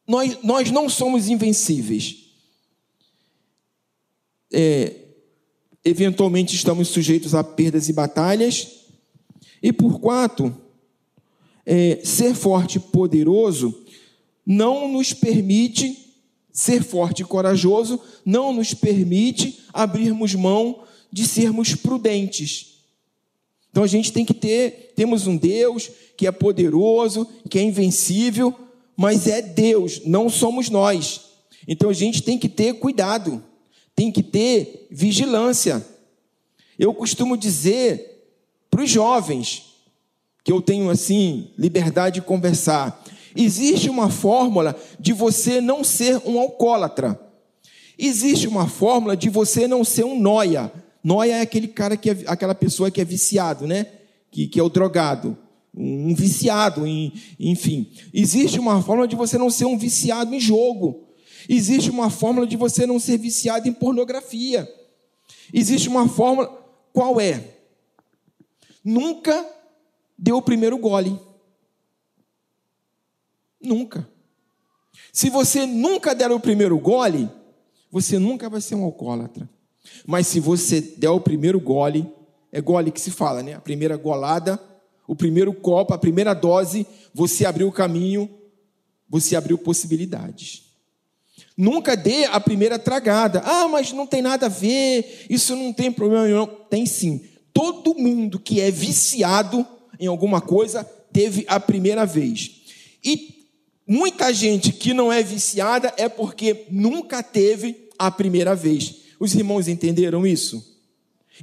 nós, 0.06 0.38
nós 0.44 0.72
não 0.72 0.90
somos 0.90 1.30
invencíveis. 1.30 2.23
É, 4.54 4.94
eventualmente 5.84 6.56
estamos 6.56 6.88
sujeitos 6.88 7.34
a 7.34 7.44
perdas 7.44 7.90
e 7.90 7.94
batalhas. 7.94 8.68
E 9.62 9.74
por 9.74 10.00
quatro, 10.00 10.56
é, 11.66 12.00
ser 12.04 12.36
forte 12.36 12.78
e 12.78 12.80
poderoso 12.80 13.84
não 14.46 14.88
nos 14.88 15.14
permite 15.14 15.98
ser 16.52 16.84
forte 16.84 17.24
e 17.24 17.26
corajoso, 17.26 18.00
não 18.24 18.54
nos 18.54 18.74
permite 18.74 19.64
abrirmos 19.74 20.36
mão 20.36 20.84
de 21.12 21.28
sermos 21.28 21.74
prudentes. 21.74 22.74
Então 23.72 23.84
a 23.84 23.88
gente 23.88 24.14
tem 24.14 24.24
que 24.24 24.36
ter, 24.36 24.94
temos 24.96 25.26
um 25.26 25.36
Deus 25.36 25.90
que 26.16 26.28
é 26.28 26.32
poderoso, 26.32 27.28
que 27.50 27.58
é 27.58 27.64
invencível, 27.64 28.54
mas 28.96 29.26
é 29.26 29.42
Deus, 29.42 30.02
não 30.06 30.30
somos 30.30 30.70
nós. 30.70 31.22
Então 31.68 31.90
a 31.90 31.94
gente 31.94 32.22
tem 32.22 32.38
que 32.38 32.48
ter 32.48 32.74
cuidado, 32.76 33.44
tem 33.96 34.12
que 34.12 34.24
ter 34.24 34.88
vigilância. 34.90 35.86
Eu 36.78 36.94
costumo 36.94 37.38
dizer 37.38 38.14
para 38.70 38.84
os 38.84 38.90
jovens, 38.90 39.74
que 40.44 40.52
eu 40.52 40.62
tenho 40.62 40.90
assim, 40.90 41.52
liberdade 41.58 42.16
de 42.16 42.26
conversar, 42.26 43.04
existe 43.36 43.90
uma 43.90 44.10
fórmula 44.10 44.76
de 45.00 45.14
você 45.14 45.62
não 45.62 45.84
ser 45.84 46.22
um 46.26 46.40
alcoólatra. 46.40 47.20
Existe 47.98 48.48
uma 48.48 48.68
fórmula 48.68 49.16
de 49.16 49.30
você 49.30 49.68
não 49.68 49.84
ser 49.84 50.04
um 50.04 50.20
noia. 50.20 50.72
Noia 51.04 51.38
é 51.38 51.42
aquele 51.42 51.68
cara 51.68 51.96
que 51.96 52.10
é, 52.10 52.18
aquela 52.26 52.56
pessoa 52.56 52.90
que 52.90 53.00
é 53.00 53.06
viciado, 53.06 53.68
né? 53.68 53.86
Que, 54.32 54.48
que 54.48 54.60
é 54.60 54.64
o 54.64 54.70
drogado, 54.70 55.38
um 55.76 56.14
viciado, 56.16 56.88
em, 56.88 57.14
enfim. 57.40 57.92
Existe 58.14 58.60
uma 58.60 58.82
fórmula 58.82 59.08
de 59.08 59.16
você 59.16 59.38
não 59.38 59.50
ser 59.50 59.66
um 59.66 59.78
viciado 59.78 60.34
em 60.34 60.40
jogo. 60.40 61.04
Existe 61.48 61.90
uma 61.90 62.10
fórmula 62.10 62.48
de 62.48 62.56
você 62.56 62.86
não 62.86 63.00
ser 63.00 63.18
viciado 63.18 63.68
em 63.68 63.74
pornografia. 63.74 64.72
Existe 65.54 65.90
uma 65.90 66.08
fórmula, 66.08 66.48
qual 66.92 67.20
é? 67.20 67.58
Nunca 68.84 69.46
deu 70.18 70.38
o 70.38 70.42
primeiro 70.42 70.78
gole. 70.78 71.20
Nunca. 73.62 74.08
Se 75.12 75.30
você 75.30 75.66
nunca 75.66 76.14
der 76.14 76.32
o 76.32 76.40
primeiro 76.40 76.78
gole, 76.78 77.30
você 77.92 78.18
nunca 78.18 78.50
vai 78.50 78.60
ser 78.60 78.76
um 78.76 78.84
alcoólatra. 78.84 79.50
Mas 80.06 80.28
se 80.28 80.40
você 80.40 80.82
der 80.82 81.10
o 81.10 81.22
primeiro 81.22 81.60
gole, 81.60 82.12
é 82.52 82.60
gole 82.62 82.92
que 82.92 83.00
se 83.00 83.12
fala, 83.12 83.44
né? 83.44 83.54
A 83.54 83.62
primeira 83.62 83.96
golada, 83.98 84.60
o 85.08 85.16
primeiro 85.16 85.54
copo, 85.54 85.94
a 85.94 85.98
primeira 85.98 86.34
dose, 86.34 86.88
você 87.14 87.46
abriu 87.46 87.68
o 87.68 87.72
caminho, 87.72 88.30
você 89.10 89.36
abriu 89.36 89.58
possibilidades. 89.58 90.73
Nunca 91.56 91.96
dê 91.96 92.26
a 92.26 92.40
primeira 92.40 92.80
tragada. 92.80 93.42
Ah, 93.46 93.68
mas 93.68 93.92
não 93.92 94.08
tem 94.08 94.22
nada 94.22 94.48
a 94.48 94.50
ver, 94.50 95.26
isso 95.30 95.56
não 95.56 95.72
tem 95.72 95.92
problema 95.92 96.26
nenhum. 96.26 96.48
Tem 96.70 96.86
sim. 96.86 97.22
Todo 97.54 97.96
mundo 97.96 98.40
que 98.40 98.60
é 98.60 98.72
viciado 98.72 99.66
em 100.00 100.08
alguma 100.08 100.42
coisa 100.42 100.84
teve 100.84 101.46
a 101.48 101.60
primeira 101.60 102.06
vez. 102.06 102.52
E 103.04 103.46
muita 103.88 104.34
gente 104.34 104.74
que 104.74 104.94
não 104.94 105.14
é 105.14 105.22
viciada 105.22 105.94
é 105.98 106.10
porque 106.10 106.66
nunca 106.70 107.22
teve 107.22 107.90
a 108.00 108.10
primeira 108.10 108.56
vez. 108.56 108.96
Os 109.20 109.36
irmãos 109.36 109.68
entenderam 109.68 110.26
isso? 110.26 110.74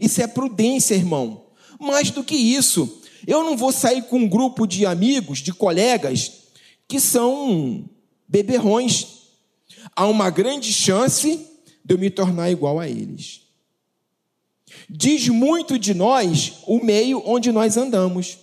Isso 0.00 0.20
é 0.20 0.26
prudência, 0.26 0.94
irmão. 0.94 1.46
Mais 1.78 2.10
do 2.10 2.24
que 2.24 2.34
isso, 2.34 3.00
eu 3.26 3.42
não 3.42 3.56
vou 3.56 3.72
sair 3.72 4.02
com 4.02 4.18
um 4.18 4.28
grupo 4.28 4.66
de 4.66 4.84
amigos, 4.84 5.38
de 5.38 5.52
colegas, 5.52 6.32
que 6.86 7.00
são 7.00 7.88
beberrões. 8.28 9.19
Há 9.94 10.06
uma 10.06 10.30
grande 10.30 10.72
chance 10.72 11.46
de 11.84 11.94
eu 11.94 11.98
me 11.98 12.10
tornar 12.10 12.50
igual 12.50 12.78
a 12.78 12.88
eles. 12.88 13.42
Diz 14.88 15.28
muito 15.28 15.78
de 15.78 15.94
nós 15.94 16.62
o 16.66 16.82
meio 16.84 17.22
onde 17.26 17.50
nós 17.50 17.76
andamos. 17.76 18.38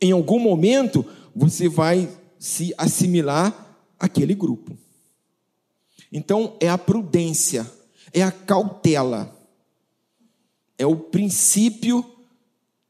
Em 0.00 0.12
algum 0.12 0.38
momento, 0.38 1.04
você 1.34 1.68
vai 1.68 2.08
se 2.38 2.72
assimilar 2.78 3.76
àquele 3.98 4.34
grupo. 4.34 4.78
Então, 6.12 6.56
é 6.60 6.68
a 6.68 6.78
prudência, 6.78 7.70
é 8.12 8.22
a 8.22 8.30
cautela, 8.30 9.36
é 10.78 10.86
o 10.86 10.96
princípio 10.96 12.04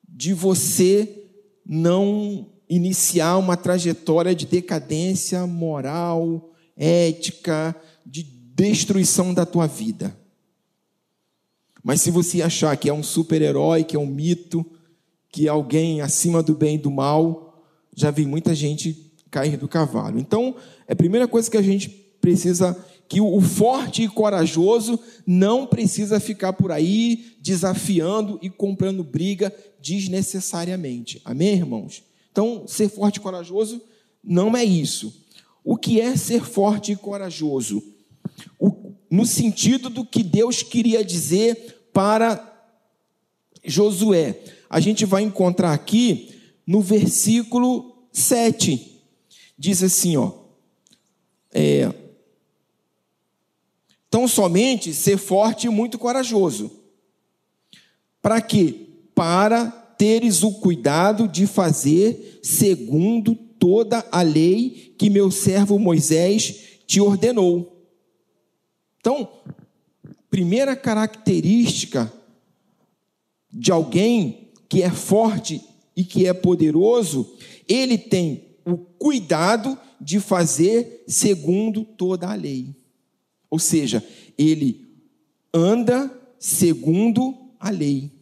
de 0.07 0.35
você 0.35 1.31
não 1.65 2.47
iniciar 2.69 3.37
uma 3.39 3.57
trajetória 3.57 4.35
de 4.35 4.47
decadência 4.47 5.47
moral, 5.47 6.51
ética, 6.77 7.75
de 8.05 8.23
destruição 8.23 9.33
da 9.33 9.47
tua 9.47 9.67
vida. 9.67 10.17
Mas 11.83 12.03
se 12.03 12.11
você 12.11 12.43
achar 12.43 12.77
que 12.77 12.89
é 12.89 12.93
um 12.93 13.03
super-herói, 13.03 13.85
que 13.85 13.97
é 13.97 13.99
um 13.99 14.07
mito, 14.07 14.65
que 15.31 15.47
é 15.47 15.51
alguém 15.51 16.01
acima 16.01 16.43
do 16.43 16.55
bem 16.55 16.75
e 16.75 16.79
do 16.79 16.91
mal, 16.91 17.65
já 17.95 18.11
vi 18.11 18.27
muita 18.27 18.55
gente 18.55 19.13
cair 19.31 19.57
do 19.57 19.69
cavalo. 19.69 20.19
Então, 20.19 20.55
é 20.87 20.93
a 20.93 20.97
primeira 20.97 21.29
coisa 21.29 21.51
que 21.51 21.57
a 21.57 21.63
gente 21.63 21.89
precisa 22.21 22.77
que 23.09 23.21
o 23.23 23.41
forte 23.41 24.03
e 24.03 24.09
corajoso 24.09 25.01
não 25.27 25.67
precisa 25.67 26.21
ficar 26.21 26.53
por 26.53 26.71
aí 26.71 27.37
desafiando 27.41 28.39
e 28.43 28.51
comprando 28.51 29.03
briga 29.03 29.55
desnecessariamente. 29.81 31.21
Amém, 31.25 31.55
irmãos? 31.55 32.03
Então, 32.39 32.69
ser 32.69 32.89
forte 32.89 33.17
e 33.17 33.21
corajoso 33.21 33.83
não 34.23 34.57
é 34.57 34.63
isso. 34.63 35.27
O 35.65 35.77
que 35.77 36.01
é 36.01 36.17
ser 36.17 36.45
forte 36.45 36.93
e 36.93 36.97
corajoso? 36.97 37.83
O, 38.61 38.93
no 39.11 39.27
sentido 39.27 39.91
do 39.91 40.05
que 40.05 40.23
Deus 40.23 40.63
queria 40.63 41.05
dizer 41.05 41.91
para 41.93 42.41
Josué. 43.65 44.39
A 44.71 44.79
gente 44.79 45.05
vai 45.05 45.23
encontrar 45.23 45.73
aqui 45.73 46.33
no 46.65 46.81
versículo 46.81 48.07
7. 48.13 49.03
Diz 49.59 49.83
assim, 49.83 50.17
ó. 50.17 50.31
É, 51.53 51.93
Tão 54.09 54.29
somente 54.29 54.95
ser 54.95 55.19
forte 55.19 55.67
e 55.67 55.71
muito 55.71 55.99
corajoso. 55.99 56.71
Para 58.23 58.41
quê? 58.41 58.87
Para 59.13 59.88
teres 59.99 60.45
o 60.45 60.53
cuidado 60.53 61.27
de 61.27 61.47
fazer 61.47 62.41
segundo 62.43 63.35
toda 63.35 64.07
a 64.13 64.23
lei 64.23 64.95
que 64.97 65.11
meu 65.11 65.31
servo 65.31 65.79
Moisés 65.79 66.79
te 66.87 67.01
ordenou. 67.01 67.85
Então, 69.01 69.29
primeira 70.31 70.77
característica 70.77 72.13
de 73.51 73.73
alguém 73.73 74.53
que 74.69 74.83
é 74.83 74.91
forte 74.91 75.61
e 75.97 76.05
que 76.05 76.27
é 76.27 76.33
poderoso, 76.33 77.35
ele 77.67 77.99
tem 77.99 78.57
o 78.65 78.77
cuidado 78.77 79.77
de 80.01 80.21
fazer 80.21 81.05
segundo 81.09 81.85
toda 81.85 82.29
a 82.29 82.35
lei. 82.35 82.77
Ou 83.51 83.59
seja, 83.59 84.05
ele 84.37 84.87
anda 85.53 86.11
segundo 86.39 87.35
a 87.59 87.71
lei. 87.71 88.18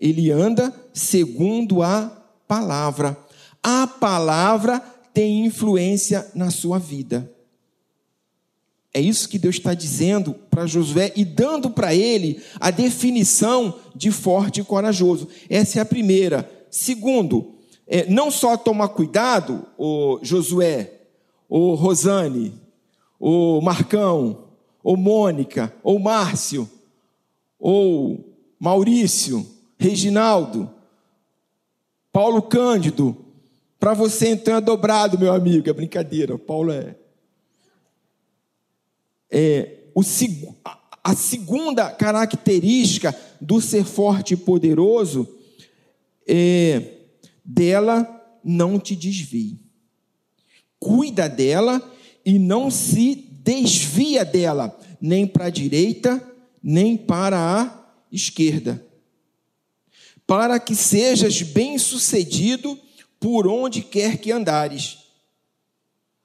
Ele 0.00 0.30
anda 0.30 0.74
segundo 0.92 1.82
a 1.82 2.10
palavra. 2.46 3.16
A 3.62 3.86
palavra 3.86 4.80
tem 5.12 5.46
influência 5.46 6.30
na 6.34 6.50
sua 6.50 6.78
vida. 6.78 7.30
É 8.92 9.00
isso 9.00 9.28
que 9.28 9.38
Deus 9.38 9.56
está 9.56 9.74
dizendo 9.74 10.34
para 10.50 10.66
Josué 10.66 11.12
e 11.14 11.24
dando 11.24 11.68
para 11.68 11.94
ele 11.94 12.40
a 12.58 12.70
definição 12.70 13.78
de 13.94 14.10
forte 14.10 14.60
e 14.60 14.64
corajoso. 14.64 15.28
Essa 15.50 15.78
é 15.78 15.82
a 15.82 15.86
primeira. 15.86 16.50
Segundo, 16.70 17.56
é, 17.86 18.08
não 18.08 18.30
só 18.30 18.56
tomar 18.56 18.88
cuidado, 18.88 19.66
o 19.76 20.18
Josué, 20.22 20.92
o 21.48 21.74
Rosane, 21.74 22.54
o 23.20 23.60
Marcão, 23.60 24.44
ou 24.82 24.96
Mônica, 24.96 25.74
ou 25.82 25.98
Márcio, 25.98 26.68
ou 27.58 28.34
Maurício, 28.58 29.46
Reginaldo, 29.78 30.70
Paulo 32.12 32.42
Cândido, 32.42 33.16
para 33.78 33.94
você 33.94 34.30
então 34.30 34.56
é 34.56 34.60
dobrado, 34.60 35.18
meu 35.18 35.32
amigo, 35.32 35.68
é 35.68 35.72
brincadeira, 35.72 36.38
Paulo 36.38 36.72
é 36.72 36.96
é, 39.30 39.80
o, 39.94 40.02
a 41.02 41.14
segunda 41.14 41.90
característica 41.90 43.14
do 43.40 43.60
ser 43.60 43.84
forte 43.84 44.34
e 44.34 44.36
poderoso 44.36 45.28
é 46.26 46.92
dela 47.44 48.08
não 48.42 48.78
te 48.78 48.94
desvie. 48.94 49.60
Cuida 50.78 51.28
dela 51.28 51.82
e 52.24 52.38
não 52.38 52.70
se 52.70 53.14
desvia 53.14 54.24
dela, 54.24 54.78
nem 55.00 55.26
para 55.26 55.46
a 55.46 55.50
direita, 55.50 56.22
nem 56.62 56.96
para 56.96 57.38
a 57.38 57.88
esquerda. 58.10 58.84
Para 60.26 60.58
que 60.58 60.74
sejas 60.74 61.42
bem-sucedido 61.42 62.78
por 63.20 63.46
onde 63.46 63.82
quer 63.82 64.18
que 64.18 64.32
andares. 64.32 64.98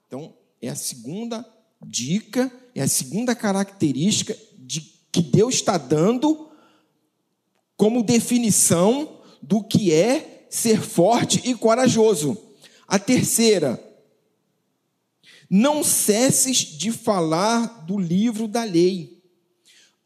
Então, 0.06 0.34
é 0.60 0.68
a 0.68 0.74
segunda 0.74 1.46
dica 1.84 2.50
é 2.74 2.82
a 2.82 2.88
segunda 2.88 3.34
característica 3.34 4.36
de, 4.58 4.80
que 5.10 5.20
Deus 5.20 5.56
está 5.56 5.76
dando 5.76 6.50
como 7.76 8.02
definição 8.02 9.20
do 9.42 9.62
que 9.62 9.92
é 9.92 10.46
ser 10.48 10.80
forte 10.80 11.42
e 11.44 11.54
corajoso. 11.54 12.36
A 12.86 12.98
terceira, 12.98 13.82
não 15.48 15.82
cesses 15.82 16.58
de 16.58 16.92
falar 16.92 17.84
do 17.84 17.98
livro 17.98 18.46
da 18.46 18.64
lei. 18.64 19.21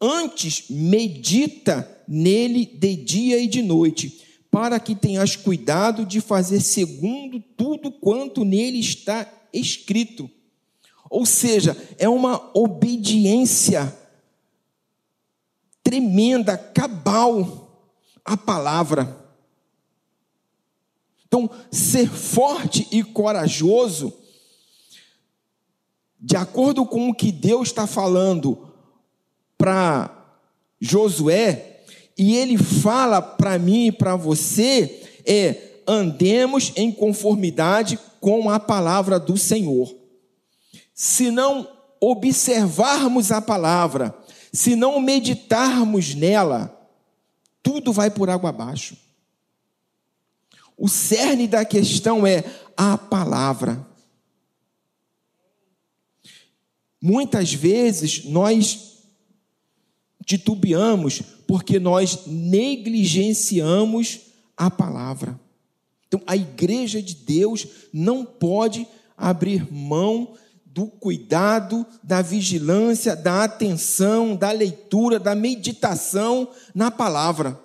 Antes, 0.00 0.64
medita 0.68 1.90
nele 2.06 2.66
de 2.66 2.96
dia 2.96 3.38
e 3.38 3.48
de 3.48 3.62
noite, 3.62 4.22
para 4.50 4.78
que 4.78 4.94
tenhas 4.94 5.36
cuidado 5.36 6.04
de 6.04 6.20
fazer 6.20 6.60
segundo 6.60 7.40
tudo 7.40 7.90
quanto 7.90 8.44
nele 8.44 8.78
está 8.78 9.30
escrito. 9.52 10.30
Ou 11.10 11.24
seja, 11.24 11.76
é 11.98 12.08
uma 12.08 12.50
obediência 12.54 13.96
tremenda, 15.82 16.58
cabal 16.58 17.94
à 18.24 18.36
palavra. 18.36 19.24
Então, 21.26 21.50
ser 21.70 22.08
forte 22.08 22.86
e 22.90 23.02
corajoso, 23.02 24.12
de 26.18 26.36
acordo 26.36 26.84
com 26.84 27.10
o 27.10 27.14
que 27.14 27.30
Deus 27.30 27.68
está 27.68 27.86
falando 27.86 28.65
para 29.56 30.10
Josué, 30.80 31.82
e 32.16 32.36
ele 32.36 32.56
fala 32.56 33.20
para 33.20 33.58
mim 33.58 33.86
e 33.86 33.92
para 33.92 34.16
você, 34.16 35.02
é 35.24 35.62
andemos 35.86 36.72
em 36.76 36.90
conformidade 36.90 37.98
com 38.20 38.50
a 38.50 38.58
palavra 38.58 39.20
do 39.20 39.36
Senhor 39.36 39.94
se 40.96 41.30
não 41.30 41.70
observarmos 42.00 43.30
a 43.30 43.42
palavra, 43.42 44.16
se 44.50 44.74
não 44.74 44.98
meditarmos 44.98 46.14
nela, 46.14 46.74
tudo 47.62 47.92
vai 47.92 48.10
por 48.10 48.30
água 48.30 48.48
abaixo. 48.48 48.96
O 50.74 50.88
cerne 50.88 51.46
da 51.46 51.66
questão 51.66 52.26
é 52.26 52.42
a 52.74 52.96
palavra. 52.96 53.86
Muitas 57.00 57.52
vezes 57.52 58.24
nós 58.24 58.95
titubeamos 60.26 61.22
porque 61.46 61.78
nós 61.78 62.26
negligenciamos 62.26 64.20
a 64.56 64.68
palavra. 64.68 65.40
Então, 66.08 66.20
a 66.26 66.36
igreja 66.36 67.00
de 67.00 67.14
Deus 67.14 67.66
não 67.92 68.24
pode 68.24 68.86
abrir 69.16 69.72
mão 69.72 70.34
do 70.64 70.88
cuidado, 70.88 71.86
da 72.02 72.20
vigilância, 72.20 73.16
da 73.16 73.44
atenção, 73.44 74.36
da 74.36 74.50
leitura, 74.50 75.18
da 75.18 75.34
meditação 75.34 76.50
na 76.74 76.90
palavra. 76.90 77.58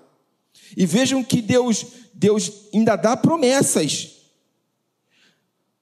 E 0.78 0.86
vejam 0.86 1.24
que 1.24 1.42
Deus, 1.42 1.86
Deus 2.14 2.52
ainda 2.74 2.96
dá 2.96 3.18
promessas 3.18 4.22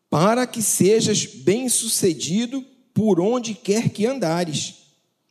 para 0.09 0.47
que 0.47 0.61
sejas 0.61 1.25
bem-sucedido 1.25 2.65
por 2.93 3.19
onde 3.19 3.53
quer 3.53 3.89
que 3.89 4.07
andares. 4.07 4.75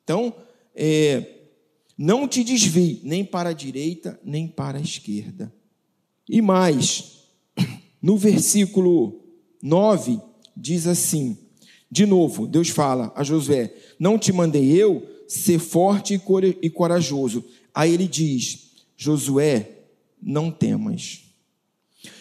Então, 0.04 0.32
é, 0.74 1.38
não 1.98 2.28
te 2.28 2.44
desvie 2.44 3.00
nem 3.02 3.24
para 3.24 3.50
a 3.50 3.52
direita, 3.52 4.18
nem 4.24 4.46
para 4.46 4.78
a 4.78 4.80
esquerda. 4.80 5.52
E 6.28 6.40
mais, 6.40 7.24
no 8.00 8.16
versículo 8.16 9.20
9, 9.61 10.20
diz 10.56 10.87
assim: 10.87 11.37
de 11.90 12.04
novo, 12.04 12.46
Deus 12.46 12.68
fala 12.68 13.12
a 13.16 13.24
Josué: 13.24 13.74
Não 13.98 14.18
te 14.18 14.32
mandei 14.32 14.70
eu 14.70 15.06
ser 15.26 15.58
forte 15.58 16.20
e 16.62 16.70
corajoso. 16.70 17.44
Aí 17.74 17.94
ele 17.94 18.06
diz: 18.06 18.72
Josué, 18.96 19.87
não 20.20 20.50
temas. 20.50 21.24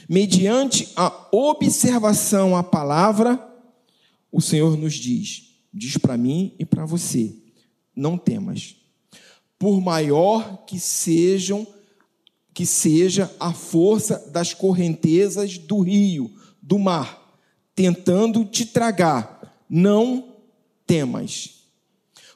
Mediante 0.08 0.90
a 0.96 1.28
observação 1.32 2.56
à 2.56 2.64
palavra, 2.64 3.44
o 4.32 4.42
Senhor 4.42 4.78
nos 4.78 4.94
diz: 4.94 5.60
diz 5.74 5.98
para 5.98 6.18
mim 6.18 6.54
e 6.58 6.66
para 6.66 6.86
você: 6.86 7.36
não 7.94 8.18
temas. 8.18 8.76
Por 9.58 9.82
maior 9.82 10.66
que 10.66 10.80
sejam 10.80 11.66
que 12.58 12.66
seja 12.66 13.32
a 13.40 13.54
força 13.54 14.18
das 14.32 14.52
correntezas 14.52 15.60
do 15.60 15.82
rio, 15.82 16.32
do 16.60 16.80
mar, 16.80 17.40
tentando 17.76 18.44
te 18.44 18.66
tragar, 18.66 19.64
não 19.70 20.34
temas, 20.88 21.58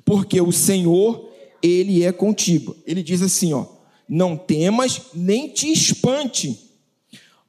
porque 0.05 0.39
o 0.39 0.51
Senhor, 0.51 1.27
ele 1.59 2.03
é 2.03 2.11
contigo. 2.11 2.75
Ele 2.85 3.01
diz 3.01 3.23
assim, 3.23 3.51
ó: 3.51 3.65
Não 4.07 4.37
temas, 4.37 5.01
nem 5.11 5.49
te 5.49 5.71
espante, 5.71 6.69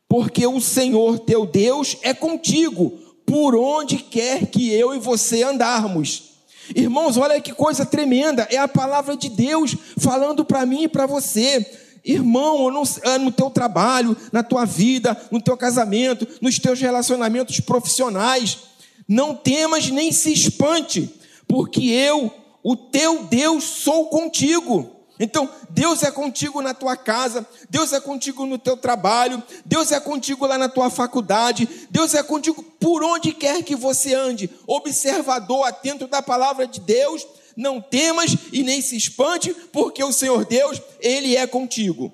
porque 0.09 0.47
o 0.47 0.59
Senhor 0.59 1.19
teu 1.19 1.45
Deus 1.45 1.99
é 2.01 2.15
contigo, 2.15 2.91
por 3.27 3.55
onde 3.55 3.99
quer 3.99 4.47
que 4.47 4.73
eu 4.73 4.95
e 4.95 4.99
você 4.99 5.43
andarmos. 5.43 6.32
Irmãos, 6.75 7.17
olha 7.17 7.41
que 7.41 7.53
coisa 7.53 7.85
tremenda, 7.85 8.47
é 8.51 8.57
a 8.57 8.69
palavra 8.69 9.17
de 9.17 9.29
Deus 9.29 9.77
falando 9.99 10.45
para 10.45 10.65
mim 10.65 10.85
e 10.85 10.89
para 10.89 11.07
você. 11.07 11.65
Irmão, 12.05 12.69
é 13.03 13.19
no 13.19 13.31
teu 13.31 13.49
trabalho, 13.49 14.17
na 14.33 14.43
tua 14.43 14.65
vida, 14.65 15.17
no 15.31 15.41
teu 15.41 15.57
casamento, 15.57 16.27
nos 16.41 16.59
teus 16.59 16.81
relacionamentos 16.81 17.61
profissionais, 17.61 18.59
não 19.07 19.35
temas 19.35 19.89
nem 19.89 20.11
se 20.11 20.33
espante, 20.33 21.15
porque 21.47 21.83
eu, 21.83 22.33
o 22.63 22.75
teu 22.77 23.25
Deus, 23.25 23.65
sou 23.65 24.07
contigo. 24.07 25.02
Então, 25.23 25.49
Deus 25.71 26.03
é 26.03 26.11
contigo 26.11 26.61
na 26.61 26.75
tua 26.75 26.97
casa, 26.97 27.47
Deus 27.71 27.93
é 27.93 28.01
contigo 28.01 28.45
no 28.45 28.59
teu 28.59 28.77
trabalho, 28.77 29.41
Deus 29.65 29.93
é 29.93 30.01
contigo 30.01 30.45
lá 30.49 30.59
na 30.59 30.69
tua 30.69 30.91
faculdade, 30.91 31.87
Deus 31.91 32.13
é 32.15 32.25
contigo 32.25 32.61
por 32.61 33.05
onde 33.05 33.33
quer 33.33 33.63
que 33.63 33.77
você 33.77 34.15
ande. 34.15 34.51
Observador, 34.67 35.65
atento 35.65 36.09
da 36.09 36.21
palavra 36.21 36.67
de 36.67 36.81
Deus, 36.81 37.25
não 37.57 37.81
temas 37.81 38.37
e 38.53 38.65
nem 38.65 38.83
se 38.83 38.97
espante, 38.97 39.55
porque 39.73 40.03
o 40.03 40.11
Senhor 40.13 40.45
Deus, 40.45 40.83
Ele 40.99 41.37
é 41.37 41.47
contigo. 41.47 42.13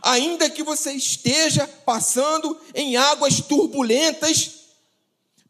Ainda 0.00 0.48
que 0.48 0.62
você 0.62 0.92
esteja 0.92 1.66
passando 1.84 2.56
em 2.72 2.96
águas 2.96 3.40
turbulentas, 3.40 4.60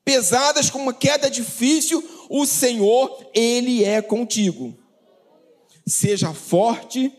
pesadas, 0.02 0.70
com 0.70 0.78
uma 0.78 0.94
queda 0.94 1.30
difícil, 1.30 2.02
o 2.30 2.46
Senhor, 2.46 3.28
Ele 3.34 3.84
é 3.84 4.00
contigo. 4.00 4.81
Seja 5.86 6.32
forte 6.32 7.12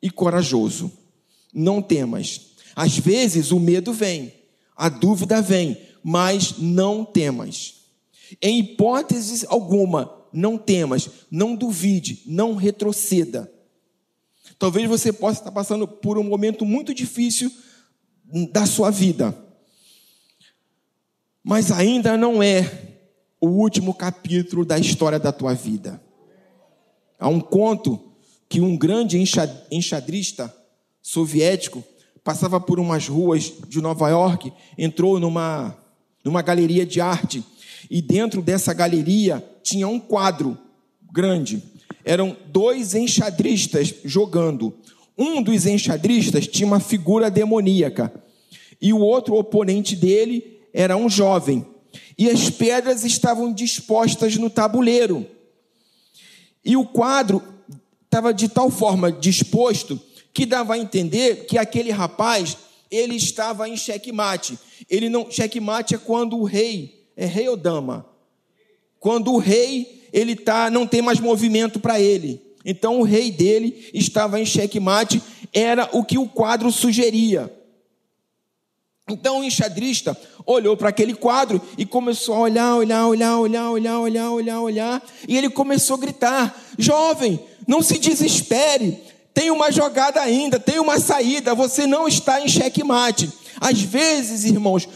e 0.00 0.10
corajoso. 0.10 0.92
Não 1.52 1.82
temas. 1.82 2.52
Às 2.74 2.96
vezes 2.98 3.50
o 3.50 3.58
medo 3.58 3.92
vem, 3.92 4.32
a 4.76 4.88
dúvida 4.88 5.42
vem, 5.42 5.76
mas 6.02 6.58
não 6.58 7.04
temas. 7.04 7.74
Em 8.40 8.60
hipótese 8.60 9.46
alguma, 9.48 10.26
não 10.32 10.56
temas, 10.56 11.10
não 11.30 11.56
duvide, 11.56 12.22
não 12.26 12.54
retroceda. 12.54 13.52
Talvez 14.58 14.88
você 14.88 15.12
possa 15.12 15.40
estar 15.40 15.52
passando 15.52 15.86
por 15.86 16.18
um 16.18 16.22
momento 16.22 16.64
muito 16.64 16.94
difícil 16.94 17.50
da 18.52 18.66
sua 18.66 18.90
vida, 18.90 19.36
mas 21.42 21.70
ainda 21.72 22.16
não 22.16 22.42
é 22.42 22.98
o 23.40 23.48
último 23.48 23.94
capítulo 23.94 24.64
da 24.64 24.78
história 24.78 25.18
da 25.18 25.32
tua 25.32 25.54
vida. 25.54 26.02
Há 27.18 27.28
um 27.28 27.40
conto 27.40 28.00
que 28.48 28.60
um 28.60 28.76
grande 28.76 29.18
enxadrista 29.70 30.54
soviético 31.02 31.82
passava 32.22 32.60
por 32.60 32.78
umas 32.78 33.08
ruas 33.08 33.52
de 33.68 33.80
Nova 33.80 34.08
York, 34.08 34.52
entrou 34.76 35.18
numa, 35.18 35.76
numa 36.24 36.42
galeria 36.42 36.84
de 36.84 37.00
arte, 37.00 37.42
e 37.90 38.02
dentro 38.02 38.42
dessa 38.42 38.72
galeria 38.72 39.44
tinha 39.62 39.88
um 39.88 39.98
quadro 39.98 40.56
grande. 41.12 41.62
Eram 42.04 42.36
dois 42.46 42.94
enxadristas 42.94 43.94
jogando. 44.04 44.74
Um 45.16 45.42
dos 45.42 45.66
enxadristas 45.66 46.46
tinha 46.46 46.66
uma 46.66 46.80
figura 46.80 47.30
demoníaca, 47.30 48.12
e 48.80 48.92
o 48.92 49.00
outro 49.00 49.34
oponente 49.34 49.96
dele 49.96 50.60
era 50.72 50.96
um 50.96 51.08
jovem 51.08 51.66
e 52.18 52.28
as 52.28 52.50
pedras 52.50 53.04
estavam 53.04 53.52
dispostas 53.52 54.36
no 54.36 54.50
tabuleiro. 54.50 55.24
E 56.64 56.76
o 56.76 56.84
quadro 56.84 57.42
estava 58.04 58.32
de 58.32 58.48
tal 58.48 58.70
forma 58.70 59.12
disposto 59.12 60.00
que 60.32 60.46
dava 60.46 60.74
a 60.74 60.78
entender 60.78 61.46
que 61.46 61.58
aquele 61.58 61.90
rapaz 61.90 62.56
ele 62.90 63.16
estava 63.16 63.68
em 63.68 63.76
xeque-mate. 63.76 64.58
Ele 64.88 65.08
não 65.08 65.30
xeque-mate 65.30 65.94
é 65.94 65.98
quando 65.98 66.38
o 66.38 66.44
rei 66.44 67.06
é 67.16 67.26
rei 67.26 67.48
ou 67.48 67.56
dama. 67.56 68.06
Quando 69.00 69.32
o 69.32 69.38
rei 69.38 70.08
ele 70.12 70.36
tá 70.36 70.70
não 70.70 70.86
tem 70.86 71.02
mais 71.02 71.20
movimento 71.20 71.80
para 71.80 72.00
ele. 72.00 72.40
Então 72.64 73.00
o 73.00 73.02
rei 73.02 73.30
dele 73.30 73.90
estava 73.94 74.40
em 74.40 74.46
xeque-mate, 74.46 75.22
era 75.52 75.88
o 75.92 76.04
que 76.04 76.18
o 76.18 76.28
quadro 76.28 76.70
sugeria. 76.70 77.52
Então 79.08 79.40
o 79.40 79.44
enxadrista 79.44 80.16
olhou 80.44 80.76
para 80.76 80.88
aquele 80.88 81.14
quadro 81.14 81.60
e 81.76 81.84
começou 81.84 82.34
a 82.34 82.40
olhar, 82.40 82.74
olhar, 82.76 83.06
olhar, 83.06 83.38
olhar, 83.38 83.70
olhar, 83.70 84.00
olhar, 84.00 84.30
olhar, 84.30 84.60
olhar, 84.60 85.02
e 85.26 85.36
ele 85.36 85.50
começou 85.50 85.96
a 85.96 86.00
gritar: 86.00 86.62
Jovem, 86.78 87.40
não 87.66 87.82
se 87.82 87.98
desespere, 87.98 88.98
tem 89.34 89.50
uma 89.50 89.70
jogada 89.70 90.20
ainda, 90.20 90.58
tem 90.58 90.78
uma 90.78 90.98
saída, 90.98 91.54
você 91.54 91.86
não 91.86 92.08
está 92.08 92.40
em 92.40 92.48
xeque-mate. 92.48 93.30
Às 93.60 93.80
vezes, 93.80 94.44
irmãos, 94.44 94.88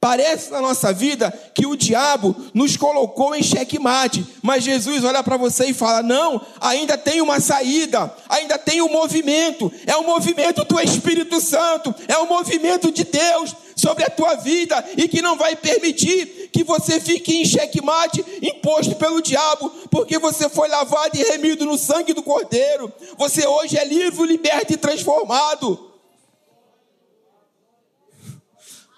Parece 0.00 0.50
na 0.50 0.62
nossa 0.62 0.94
vida 0.94 1.30
que 1.54 1.66
o 1.66 1.76
diabo 1.76 2.34
nos 2.54 2.74
colocou 2.74 3.34
em 3.34 3.42
xeque-mate, 3.42 4.26
mas 4.40 4.64
Jesus 4.64 5.04
olha 5.04 5.22
para 5.22 5.36
você 5.36 5.66
e 5.66 5.74
fala: 5.74 6.02
Não, 6.02 6.40
ainda 6.58 6.96
tem 6.96 7.20
uma 7.20 7.38
saída, 7.38 8.10
ainda 8.26 8.56
tem 8.56 8.80
um 8.80 8.90
movimento, 8.90 9.70
é 9.86 9.94
o 9.96 10.06
movimento 10.06 10.64
do 10.64 10.80
Espírito 10.80 11.38
Santo, 11.38 11.94
é 12.08 12.16
o 12.16 12.26
movimento 12.26 12.90
de 12.90 13.04
Deus 13.04 13.54
sobre 13.76 14.02
a 14.02 14.08
tua 14.08 14.36
vida 14.36 14.82
e 14.96 15.06
que 15.06 15.20
não 15.20 15.36
vai 15.36 15.54
permitir 15.54 16.48
que 16.50 16.64
você 16.64 16.98
fique 16.98 17.36
em 17.36 17.44
xeque-mate 17.44 18.24
imposto 18.40 18.94
pelo 18.94 19.20
diabo, 19.20 19.70
porque 19.90 20.18
você 20.18 20.48
foi 20.48 20.68
lavado 20.68 21.14
e 21.14 21.22
remido 21.24 21.66
no 21.66 21.76
sangue 21.76 22.14
do 22.14 22.22
Cordeiro. 22.22 22.90
Você 23.18 23.46
hoje 23.46 23.76
é 23.76 23.84
livre, 23.84 24.26
liberto 24.26 24.72
e 24.72 24.78
transformado. 24.78 25.89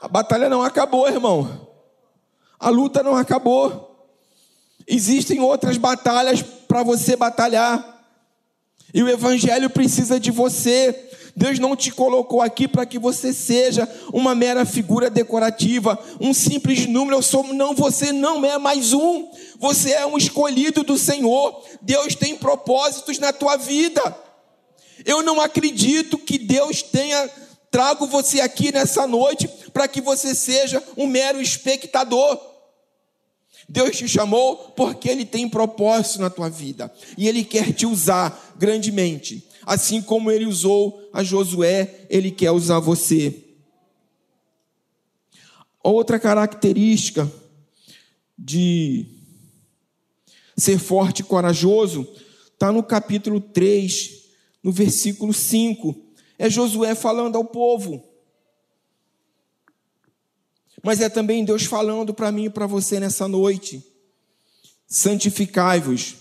A 0.02 0.08
batalha 0.08 0.48
não 0.48 0.64
acabou, 0.64 1.06
irmão. 1.06 1.68
A 2.58 2.68
luta 2.68 3.04
não 3.04 3.14
acabou. 3.14 4.10
Existem 4.84 5.38
outras 5.38 5.76
batalhas 5.76 6.42
para 6.42 6.82
você 6.82 7.14
batalhar. 7.14 8.04
E 8.92 9.00
o 9.00 9.08
Evangelho 9.08 9.70
precisa 9.70 10.18
de 10.18 10.32
você. 10.32 11.08
Deus 11.36 11.60
não 11.60 11.76
te 11.76 11.92
colocou 11.92 12.42
aqui 12.42 12.66
para 12.66 12.84
que 12.84 12.98
você 12.98 13.32
seja 13.32 13.88
uma 14.12 14.34
mera 14.34 14.66
figura 14.66 15.08
decorativa, 15.08 15.96
um 16.20 16.34
simples 16.34 16.84
número. 16.88 17.18
Eu 17.18 17.22
sou, 17.22 17.54
não, 17.54 17.72
você 17.72 18.12
não 18.12 18.44
é 18.44 18.58
mais 18.58 18.92
um. 18.92 19.30
Você 19.60 19.92
é 19.92 20.04
um 20.04 20.18
escolhido 20.18 20.82
do 20.82 20.98
Senhor. 20.98 21.62
Deus 21.80 22.16
tem 22.16 22.36
propósitos 22.36 23.20
na 23.20 23.32
tua 23.32 23.56
vida. 23.56 24.02
Eu 25.04 25.22
não 25.22 25.40
acredito 25.40 26.18
que 26.18 26.38
Deus 26.38 26.82
tenha 26.82 27.30
Trago 27.72 28.06
você 28.06 28.38
aqui 28.42 28.70
nessa 28.70 29.06
noite 29.06 29.48
para 29.72 29.88
que 29.88 30.00
você 30.00 30.34
seja 30.34 30.82
um 30.96 31.06
mero 31.06 31.40
espectador. 31.40 32.40
Deus 33.68 33.96
te 33.96 34.08
chamou 34.08 34.56
porque 34.76 35.08
Ele 35.08 35.24
tem 35.24 35.48
propósito 35.48 36.20
na 36.20 36.28
tua 36.28 36.50
vida 36.50 36.92
e 37.16 37.28
Ele 37.28 37.44
quer 37.44 37.72
te 37.72 37.86
usar 37.86 38.54
grandemente. 38.58 39.46
Assim 39.64 40.02
como 40.02 40.30
Ele 40.30 40.46
usou 40.46 41.08
a 41.12 41.22
Josué, 41.22 42.06
Ele 42.10 42.30
quer 42.30 42.50
usar 42.50 42.80
você. 42.80 43.44
Outra 45.82 46.18
característica 46.18 47.30
de 48.36 49.06
ser 50.56 50.78
forte 50.78 51.20
e 51.20 51.24
corajoso 51.24 52.06
está 52.52 52.70
no 52.70 52.82
capítulo 52.82 53.40
3, 53.40 54.22
no 54.62 54.70
versículo 54.70 55.32
5 55.32 56.12
é 56.42 56.50
Josué 56.50 56.96
falando 56.96 57.36
ao 57.36 57.44
povo. 57.44 58.02
Mas 60.82 61.00
é 61.00 61.08
também 61.08 61.44
Deus 61.44 61.64
falando 61.64 62.12
para 62.12 62.32
mim 62.32 62.46
e 62.46 62.50
para 62.50 62.66
você 62.66 62.98
nessa 62.98 63.28
noite. 63.28 63.84
Santificai-vos, 64.86 66.16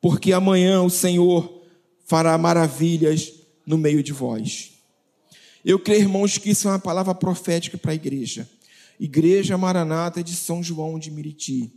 porque 0.00 0.32
amanhã 0.32 0.82
o 0.82 0.90
Senhor 0.90 1.62
fará 2.04 2.36
maravilhas 2.36 3.32
no 3.66 3.78
meio 3.78 4.02
de 4.02 4.12
vós. 4.12 4.72
Eu 5.64 5.78
creio, 5.78 6.02
irmãos, 6.02 6.36
que 6.36 6.50
isso 6.50 6.68
é 6.68 6.72
uma 6.72 6.78
palavra 6.78 7.14
profética 7.14 7.78
para 7.78 7.92
a 7.92 7.94
igreja. 7.94 8.48
Igreja 9.00 9.56
Maranata 9.56 10.22
de 10.22 10.34
São 10.36 10.62
João 10.62 10.98
de 10.98 11.10
Miriti. 11.10 11.72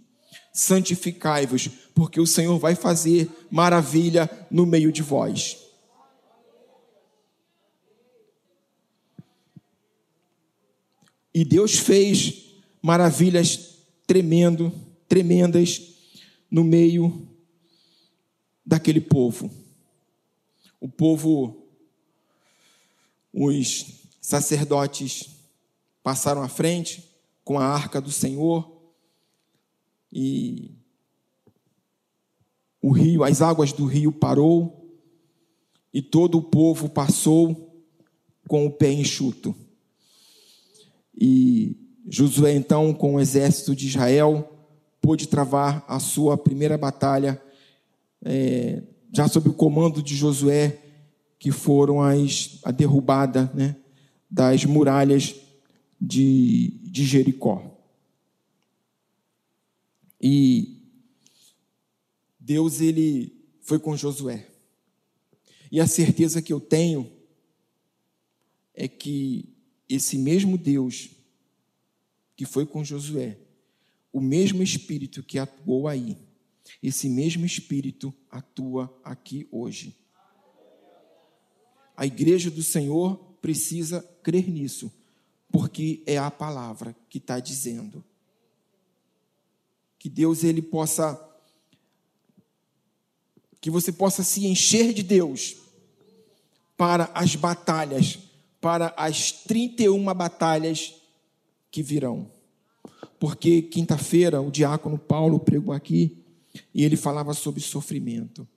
Santificai-vos, 0.53 1.69
porque 1.95 2.19
o 2.19 2.27
Senhor 2.27 2.59
vai 2.59 2.75
fazer 2.75 3.29
maravilha 3.49 4.29
no 4.51 4.65
meio 4.65 4.91
de 4.91 5.01
vós. 5.01 5.57
E 11.37 11.45
Deus 11.45 11.77
fez 11.77 12.45
maravilhas 12.81 13.77
tremendo, 14.07 14.73
tremendas 15.07 15.93
no 16.49 16.63
meio 16.63 17.27
daquele 18.65 18.99
povo. 18.99 19.47
O 20.81 20.89
povo, 20.89 21.63
os 23.31 23.85
sacerdotes 24.19 25.29
passaram 26.01 26.41
à 26.41 26.49
frente 26.49 27.07
com 27.43 27.59
a 27.59 27.67
arca 27.67 28.01
do 28.01 28.11
Senhor 28.11 28.75
e 30.11 30.71
o 32.81 32.89
rio, 32.89 33.23
as 33.23 33.43
águas 33.43 33.71
do 33.71 33.85
rio 33.85 34.11
parou 34.11 34.91
e 35.93 36.01
todo 36.01 36.39
o 36.39 36.43
povo 36.49 36.89
passou 36.89 37.79
com 38.47 38.65
o 38.65 38.71
pé 38.71 38.91
enxuto. 38.91 39.55
E 41.19 41.75
Josué, 42.07 42.53
então, 42.53 42.93
com 42.93 43.15
o 43.15 43.19
exército 43.19 43.75
de 43.75 43.87
Israel, 43.87 44.49
pôde 45.01 45.27
travar 45.27 45.83
a 45.87 45.99
sua 45.99 46.37
primeira 46.37 46.77
batalha, 46.77 47.41
é, 48.23 48.83
já 49.11 49.27
sob 49.27 49.49
o 49.49 49.53
comando 49.53 50.01
de 50.01 50.15
Josué, 50.15 50.79
que 51.39 51.51
foram 51.51 52.01
as, 52.01 52.59
a 52.63 52.71
derrubada 52.71 53.51
né, 53.53 53.75
das 54.29 54.63
muralhas 54.65 55.35
de, 55.99 56.79
de 56.83 57.03
Jericó. 57.03 57.63
E 60.21 60.77
Deus, 62.39 62.79
ele 62.79 63.35
foi 63.61 63.79
com 63.79 63.97
Josué. 63.97 64.47
E 65.71 65.81
a 65.81 65.87
certeza 65.87 66.41
que 66.41 66.53
eu 66.53 66.59
tenho 66.59 67.11
é 68.73 68.87
que 68.87 69.56
esse 69.89 70.17
mesmo 70.17 70.57
Deus 70.57 71.09
que 72.35 72.45
foi 72.45 72.65
com 72.65 72.83
Josué, 72.83 73.37
o 74.13 74.21
mesmo 74.21 74.61
Espírito 74.61 75.23
que 75.23 75.39
atuou 75.39 75.87
aí, 75.87 76.17
esse 76.81 77.09
mesmo 77.09 77.45
Espírito 77.45 78.13
atua 78.29 78.95
aqui 79.03 79.47
hoje. 79.51 79.95
A 81.95 82.05
igreja 82.05 82.51
do 82.51 82.61
Senhor 82.61 83.17
precisa 83.41 84.01
crer 84.21 84.49
nisso, 84.49 84.91
porque 85.51 86.03
é 86.05 86.17
a 86.17 86.29
palavra 86.29 86.95
que 87.09 87.17
está 87.17 87.39
dizendo. 87.39 88.03
Que 89.97 90.09
Deus 90.09 90.43
ele 90.43 90.61
possa 90.61 91.23
que 93.59 93.71
você 93.71 93.91
possa 93.91 94.23
se 94.23 94.45
encher 94.45 94.93
de 94.93 95.01
Deus 95.01 95.57
para 96.77 97.05
as 97.15 97.35
batalhas, 97.35 98.19
para 98.59 98.93
as 98.97 99.31
31 99.31 100.03
batalhas 100.13 100.95
que 101.71 101.83
virão. 101.83 102.31
Porque 103.19 103.61
quinta-feira 103.61 104.41
o 104.41 104.51
diácono 104.51 104.97
Paulo 104.97 105.39
pregou 105.39 105.73
aqui 105.73 106.17
e 106.73 106.83
ele 106.83 106.95
falava 106.95 107.33
sobre 107.33 107.61
sofrimento. 107.61 108.47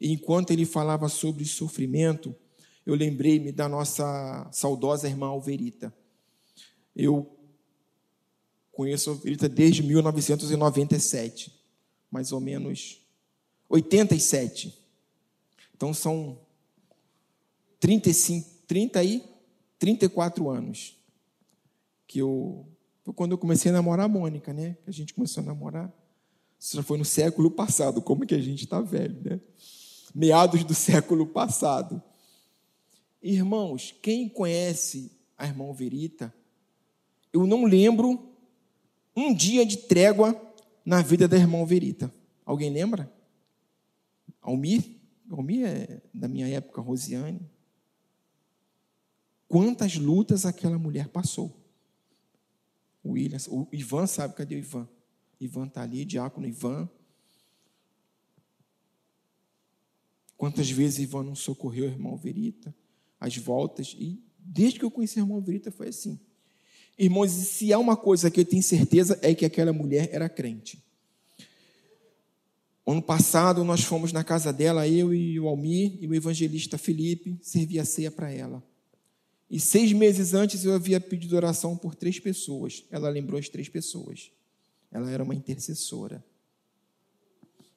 E 0.00 0.12
enquanto 0.12 0.50
ele 0.50 0.66
falava 0.66 1.08
sobre 1.08 1.44
sofrimento, 1.44 2.34
eu 2.84 2.94
lembrei-me 2.94 3.50
da 3.50 3.68
nossa 3.68 4.48
saudosa 4.52 5.08
irmã 5.08 5.26
Alverita. 5.26 5.92
Eu 6.94 7.30
conheço 8.72 9.10
a 9.10 9.12
Alverita 9.14 9.48
desde 9.48 9.82
1997, 9.82 11.52
mais 12.10 12.30
ou 12.30 12.40
menos 12.40 13.00
87. 13.68 14.76
Então 15.74 15.92
são 15.92 16.38
35, 17.80 18.48
30 18.66 19.04
e 19.04 19.35
34 19.78 20.48
anos 20.50 20.96
que 22.06 22.18
eu 22.18 22.66
foi 23.06 23.14
quando 23.14 23.30
eu 23.30 23.38
comecei 23.38 23.70
a 23.70 23.74
namorar 23.74 24.06
a 24.06 24.08
Mônica, 24.08 24.52
né? 24.52 24.76
A 24.84 24.90
gente 24.90 25.14
começou 25.14 25.40
a 25.40 25.46
namorar. 25.46 25.92
Isso 26.58 26.76
já 26.76 26.82
foi 26.82 26.98
no 26.98 27.04
século 27.04 27.52
passado, 27.52 28.02
como 28.02 28.26
que 28.26 28.34
a 28.34 28.40
gente 28.40 28.64
está 28.64 28.80
velho, 28.80 29.20
né? 29.22 29.40
Meados 30.12 30.64
do 30.64 30.74
século 30.74 31.24
passado. 31.24 32.02
Irmãos, 33.22 33.94
quem 34.02 34.28
conhece 34.28 35.12
a 35.38 35.46
irmã 35.46 35.72
Verita, 35.72 36.34
eu 37.32 37.46
não 37.46 37.64
lembro 37.64 38.28
um 39.14 39.32
dia 39.32 39.64
de 39.64 39.76
trégua 39.76 40.34
na 40.84 41.00
vida 41.00 41.28
da 41.28 41.36
irmã 41.36 41.64
Verita. 41.64 42.12
Alguém 42.44 42.70
lembra? 42.70 43.12
Almir? 44.42 44.82
Almir 45.30 45.64
é 45.64 46.02
da 46.12 46.26
minha 46.26 46.48
época, 46.48 46.80
Rosiane. 46.80 47.40
Quantas 49.48 49.96
lutas 49.96 50.44
aquela 50.44 50.78
mulher 50.78 51.08
passou. 51.08 51.56
O 53.02 53.12
o 53.12 53.68
Ivan 53.72 54.06
sabe, 54.06 54.34
cadê 54.34 54.56
o 54.56 54.58
Ivan? 54.58 54.88
Ivan 55.40 55.66
está 55.66 55.82
ali, 55.82 56.04
diácono 56.04 56.46
Ivan. 56.46 56.88
Quantas 60.36 60.68
vezes 60.70 60.98
Ivan 60.98 61.22
não 61.22 61.34
socorreu 61.34 61.84
o 61.84 61.88
irmão 61.88 62.16
Verita? 62.16 62.74
As 63.20 63.36
voltas. 63.36 63.94
E 63.98 64.20
desde 64.38 64.78
que 64.78 64.84
eu 64.84 64.90
conheci 64.90 65.20
o 65.20 65.22
irmão 65.22 65.40
Verita 65.40 65.70
foi 65.70 65.88
assim. 65.88 66.18
Irmãos, 66.98 67.30
se 67.30 67.72
há 67.72 67.78
uma 67.78 67.96
coisa 67.96 68.30
que 68.30 68.40
eu 68.40 68.44
tenho 68.44 68.62
certeza 68.62 69.18
é 69.22 69.34
que 69.34 69.44
aquela 69.44 69.72
mulher 69.72 70.08
era 70.12 70.28
crente. 70.28 70.82
Ano 72.86 73.02
passado 73.02 73.64
nós 73.64 73.82
fomos 73.82 74.12
na 74.12 74.24
casa 74.24 74.52
dela, 74.52 74.88
eu 74.88 75.12
e 75.12 75.38
o 75.38 75.48
Almir 75.48 75.98
e 76.00 76.06
o 76.06 76.14
evangelista 76.14 76.78
Felipe, 76.78 77.38
servia 77.42 77.82
a 77.82 77.84
ceia 77.84 78.10
para 78.10 78.30
ela. 78.30 78.62
E 79.48 79.60
seis 79.60 79.92
meses 79.92 80.34
antes 80.34 80.64
eu 80.64 80.74
havia 80.74 81.00
pedido 81.00 81.36
oração 81.36 81.76
por 81.76 81.94
três 81.94 82.18
pessoas. 82.18 82.84
Ela 82.90 83.08
lembrou 83.08 83.38
as 83.38 83.48
três 83.48 83.68
pessoas. 83.68 84.32
Ela 84.90 85.10
era 85.10 85.22
uma 85.22 85.34
intercessora. 85.34 86.24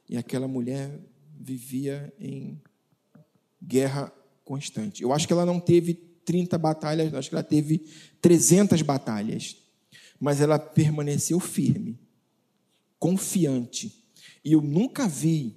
E 0.07 0.17
aquela 0.17 0.47
mulher 0.47 0.99
vivia 1.39 2.11
em 2.19 2.59
guerra 3.61 4.11
constante. 4.43 5.03
Eu 5.03 5.13
acho 5.13 5.27
que 5.27 5.33
ela 5.33 5.45
não 5.45 5.59
teve 5.59 5.93
30 5.93 6.57
batalhas, 6.57 7.13
acho 7.13 7.29
que 7.29 7.35
ela 7.35 7.43
teve 7.43 7.85
300 8.19 8.81
batalhas. 8.81 9.55
Mas 10.19 10.41
ela 10.41 10.57
permaneceu 10.57 11.39
firme, 11.39 11.99
confiante. 12.97 14.03
E 14.43 14.53
eu 14.53 14.61
nunca 14.61 15.07
vi 15.07 15.55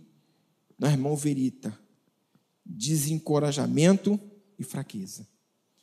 na 0.79 0.90
irmã 0.90 1.14
Verita 1.14 1.79
desencorajamento 2.64 4.18
e 4.59 4.64
fraqueza. 4.64 5.27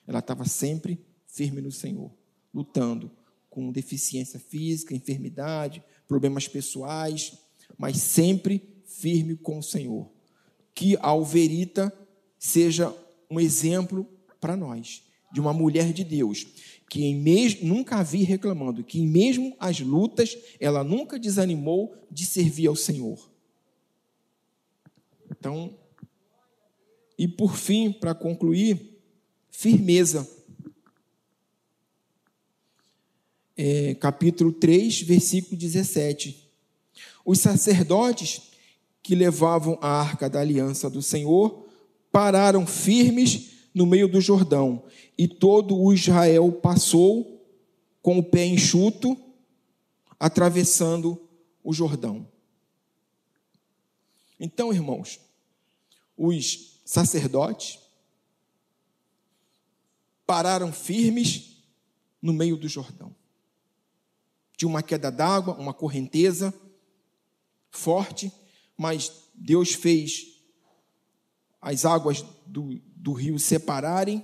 Ela 0.10 0.19
estava 0.19 0.43
sempre 0.43 1.00
firme 1.28 1.62
no 1.62 1.72
Senhor, 1.72 2.12
lutando 2.52 3.12
com 3.48 3.72
deficiência 3.72 4.39
física, 4.39 4.95
enfermidade, 4.95 5.84
problemas 6.08 6.48
pessoais, 6.48 7.38
mas 7.78 7.98
sempre 7.98 8.82
firme 8.86 9.38
com 9.38 9.60
o 9.60 9.63
Senhor. 9.63 10.10
Que 10.74 10.98
a 10.98 11.10
Alverita 11.10 11.93
seja 12.39 12.91
um 13.30 13.39
exemplo 13.39 14.04
para 14.41 14.58
nós, 14.58 15.04
de 15.32 15.39
uma 15.39 15.54
mulher 15.54 15.93
de 15.93 16.04
Deus, 16.04 16.48
que 16.89 17.13
nunca 17.62 18.02
vi 18.02 18.24
reclamando, 18.24 18.84
que 18.84 19.06
mesmo 19.06 19.56
as 19.60 19.80
lutas, 19.80 20.36
ela 20.60 20.84
nunca 20.84 21.19
desanimou 21.19 21.93
de 22.10 22.26
servir 22.26 22.65
ao 22.65 22.76
Senhor. 22.76 23.30
Então, 25.30 25.78
e 27.15 27.28
por 27.28 27.56
fim, 27.56 27.91
para 27.91 28.15
concluir, 28.15 28.88
firmeza. 29.60 30.26
É, 33.58 33.93
capítulo 33.95 34.54
3, 34.54 35.02
versículo 35.02 35.58
17. 35.58 36.50
Os 37.26 37.39
sacerdotes 37.39 38.54
que 39.04 39.13
levavam 39.13 39.78
a 39.82 39.89
arca 39.89 40.30
da 40.30 40.39
aliança 40.39 40.89
do 40.89 41.02
Senhor 41.02 41.67
pararam 42.10 42.65
firmes 42.65 43.50
no 43.76 43.86
meio 43.86 44.08
do 44.08 44.22
Jordão, 44.22 44.82
e 45.17 45.28
todo 45.28 45.78
o 45.78 45.93
Israel 45.93 46.50
passou 46.54 47.45
com 48.02 48.17
o 48.17 48.24
pé 48.24 48.45
enxuto, 48.45 49.17
atravessando 50.17 51.22
o 51.62 51.74
Jordão. 51.74 52.26
Então, 54.39 54.72
irmãos, 54.72 55.19
os 56.17 56.80
sacerdotes 56.86 57.88
pararam 60.29 60.71
firmes 60.71 61.63
no 62.21 62.31
meio 62.31 62.55
do 62.55 62.67
Jordão. 62.67 63.15
De 64.55 64.63
uma 64.63 64.83
queda 64.83 65.11
d'água, 65.11 65.55
uma 65.55 65.73
correnteza 65.73 66.53
forte, 67.71 68.31
mas 68.77 69.23
Deus 69.33 69.73
fez 69.73 70.39
as 71.59 71.83
águas 71.83 72.23
do, 72.45 72.79
do 72.95 73.11
rio 73.11 73.39
separarem 73.39 74.23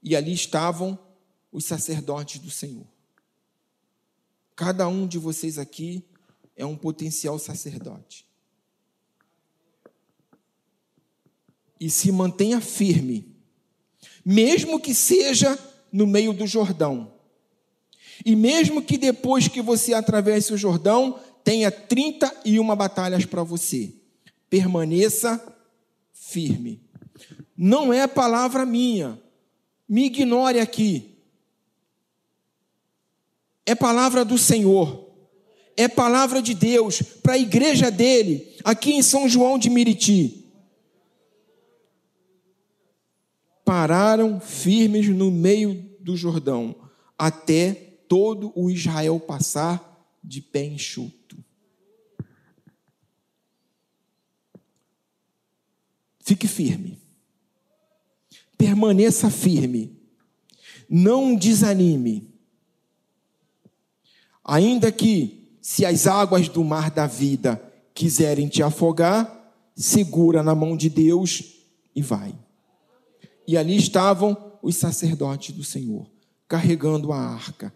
e 0.00 0.14
ali 0.14 0.32
estavam 0.32 0.96
os 1.50 1.64
sacerdotes 1.64 2.38
do 2.38 2.48
Senhor. 2.48 2.86
Cada 4.54 4.86
um 4.86 5.04
de 5.04 5.18
vocês 5.18 5.58
aqui 5.58 6.08
é 6.54 6.64
um 6.64 6.76
potencial 6.76 7.40
sacerdote. 7.40 8.24
E 11.80 11.90
se 11.90 12.12
mantenha 12.12 12.60
firme 12.60 13.37
mesmo 14.30 14.78
que 14.78 14.94
seja 14.94 15.58
no 15.90 16.06
meio 16.06 16.34
do 16.34 16.46
Jordão. 16.46 17.14
E 18.26 18.36
mesmo 18.36 18.82
que 18.82 18.98
depois 18.98 19.48
que 19.48 19.62
você 19.62 19.94
atravesse 19.94 20.52
o 20.52 20.58
Jordão, 20.58 21.18
tenha 21.42 21.70
31 21.70 22.76
batalhas 22.76 23.24
para 23.24 23.42
você. 23.42 23.90
Permaneça 24.50 25.42
firme. 26.12 26.78
Não 27.56 27.90
é 27.90 28.06
palavra 28.06 28.66
minha. 28.66 29.18
Me 29.88 30.04
ignore 30.04 30.60
aqui. 30.60 31.16
É 33.64 33.74
palavra 33.74 34.26
do 34.26 34.36
Senhor. 34.36 35.08
É 35.74 35.88
palavra 35.88 36.42
de 36.42 36.52
Deus 36.52 37.00
para 37.22 37.32
a 37.32 37.38
igreja 37.38 37.90
dele, 37.90 38.46
aqui 38.62 38.92
em 38.92 39.00
São 39.00 39.26
João 39.26 39.58
de 39.58 39.70
Miriti. 39.70 40.37
Pararam 43.68 44.40
firmes 44.40 45.10
no 45.10 45.30
meio 45.30 45.74
do 46.00 46.16
Jordão, 46.16 46.74
até 47.18 47.74
todo 48.08 48.50
o 48.56 48.70
Israel 48.70 49.20
passar 49.20 50.10
de 50.24 50.40
pé 50.40 50.64
enxuto. 50.64 51.36
Fique 56.20 56.48
firme. 56.48 56.98
Permaneça 58.56 59.28
firme. 59.28 60.00
Não 60.88 61.36
desanime. 61.36 62.34
Ainda 64.42 64.90
que, 64.90 65.58
se 65.60 65.84
as 65.84 66.06
águas 66.06 66.48
do 66.48 66.64
mar 66.64 66.90
da 66.90 67.06
vida 67.06 67.62
quiserem 67.92 68.48
te 68.48 68.62
afogar, 68.62 69.52
segura 69.76 70.42
na 70.42 70.54
mão 70.54 70.74
de 70.74 70.88
Deus 70.88 71.66
e 71.94 72.00
vai. 72.00 72.34
E 73.48 73.56
ali 73.56 73.76
estavam 73.76 74.58
os 74.62 74.76
sacerdotes 74.76 75.56
do 75.56 75.64
Senhor, 75.64 76.08
carregando 76.46 77.10
a 77.10 77.18
arca. 77.18 77.74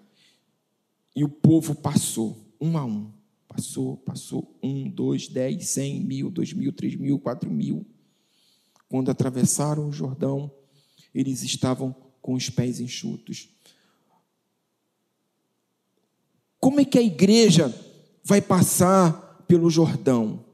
E 1.17 1.25
o 1.25 1.29
povo 1.29 1.75
passou, 1.75 2.55
um 2.61 2.77
a 2.77 2.85
um. 2.85 3.11
Passou, 3.49 3.97
passou, 3.97 4.55
um, 4.63 4.89
dois, 4.89 5.27
dez, 5.27 5.71
cem, 5.71 5.99
mil, 6.01 6.31
dois 6.31 6.53
mil, 6.53 6.73
três 6.73 6.95
mil, 6.95 7.19
quatro 7.19 7.51
mil. 7.51 7.87
Quando 8.89 9.11
atravessaram 9.11 9.89
o 9.89 9.93
Jordão, 9.93 10.53
eles 11.15 11.43
estavam 11.43 11.97
com 12.21 12.35
os 12.35 12.51
pés 12.51 12.79
enxutos. 12.79 13.49
Como 16.61 16.79
é 16.79 16.85
que 16.85 16.99
a 16.99 17.03
igreja 17.03 17.75
vai 18.23 18.43
passar 18.43 19.45
pelo 19.49 19.71
Jordão? 19.71 20.45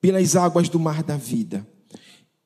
pelas 0.00 0.36
águas 0.36 0.68
do 0.68 0.78
mar 0.78 1.02
da 1.02 1.16
vida. 1.16 1.66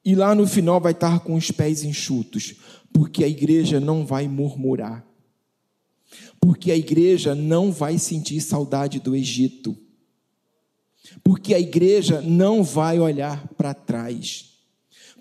E 0.04 0.14
lá 0.14 0.34
no 0.34 0.46
final 0.46 0.80
vai 0.80 0.92
estar 0.92 1.20
com 1.20 1.34
os 1.34 1.50
pés 1.50 1.84
enxutos, 1.84 2.54
porque 2.92 3.22
a 3.22 3.28
igreja 3.28 3.78
não 3.78 4.04
vai 4.04 4.26
murmurar. 4.26 5.06
Porque 6.40 6.72
a 6.72 6.76
igreja 6.76 7.34
não 7.34 7.70
vai 7.70 7.98
sentir 7.98 8.40
saudade 8.40 8.98
do 8.98 9.14
Egito. 9.14 9.76
Porque 11.22 11.54
a 11.54 11.60
igreja 11.60 12.20
não 12.20 12.64
vai 12.64 12.98
olhar 12.98 13.46
para 13.54 13.72
trás. 13.72 14.50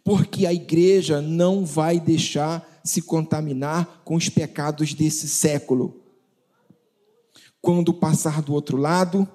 Porque 0.03 0.47
a 0.47 0.53
igreja 0.53 1.21
não 1.21 1.63
vai 1.63 1.99
deixar 1.99 2.81
se 2.83 3.03
contaminar 3.03 4.01
com 4.03 4.15
os 4.15 4.29
pecados 4.29 4.95
desse 4.95 5.27
século. 5.27 6.01
Quando 7.61 7.93
passar 7.93 8.41
do 8.41 8.53
outro 8.53 8.77
lado, 8.77 9.29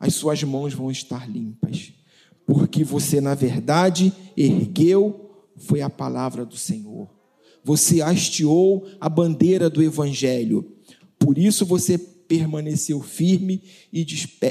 as 0.00 0.14
suas 0.14 0.42
mãos 0.42 0.72
vão 0.72 0.90
estar 0.90 1.28
limpas 1.28 1.92
porque 2.48 2.82
você, 2.82 3.20
na 3.20 3.34
verdade, 3.34 4.10
ergueu 4.34 5.44
foi 5.54 5.82
a 5.82 5.90
palavra 5.90 6.46
do 6.46 6.56
Senhor. 6.56 7.06
Você 7.62 8.00
hasteou 8.00 8.86
a 8.98 9.06
bandeira 9.06 9.68
do 9.68 9.82
Evangelho. 9.82 10.66
Por 11.18 11.36
isso 11.36 11.66
você 11.66 11.98
permaneceu 11.98 13.02
firme 13.02 13.62
e, 13.92 14.06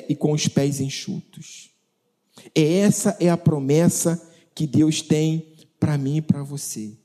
e 0.09 0.15
com 0.15 0.31
os 0.31 0.47
pés 0.47 0.79
enxutos. 0.79 1.71
Essa 2.53 3.17
é 3.19 3.31
a 3.31 3.37
promessa 3.37 4.31
que 4.53 4.67
Deus 4.67 5.01
tem 5.01 5.53
para 5.79 5.97
mim 5.97 6.17
e 6.17 6.21
para 6.21 6.43
você. 6.43 6.95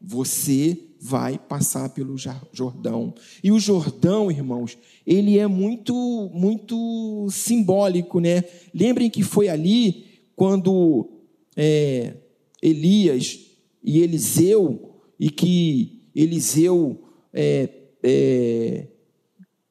Você 0.00 0.76
vai 1.00 1.38
passar 1.38 1.88
pelo 1.88 2.16
Jordão. 2.52 3.14
E 3.42 3.50
o 3.50 3.58
Jordão, 3.58 4.30
irmãos, 4.30 4.76
ele 5.06 5.38
é 5.38 5.46
muito, 5.46 5.94
muito 6.34 7.26
simbólico, 7.30 8.20
né? 8.20 8.44
Lembrem 8.74 9.08
que 9.08 9.22
foi 9.22 9.48
ali 9.48 10.04
quando 10.36 11.08
é, 11.56 12.14
Elias 12.62 13.38
e 13.82 14.00
Eliseu, 14.00 15.00
e 15.18 15.30
que 15.30 16.02
Eliseu 16.14 17.02
é, 17.32 17.68
é, 18.02 18.86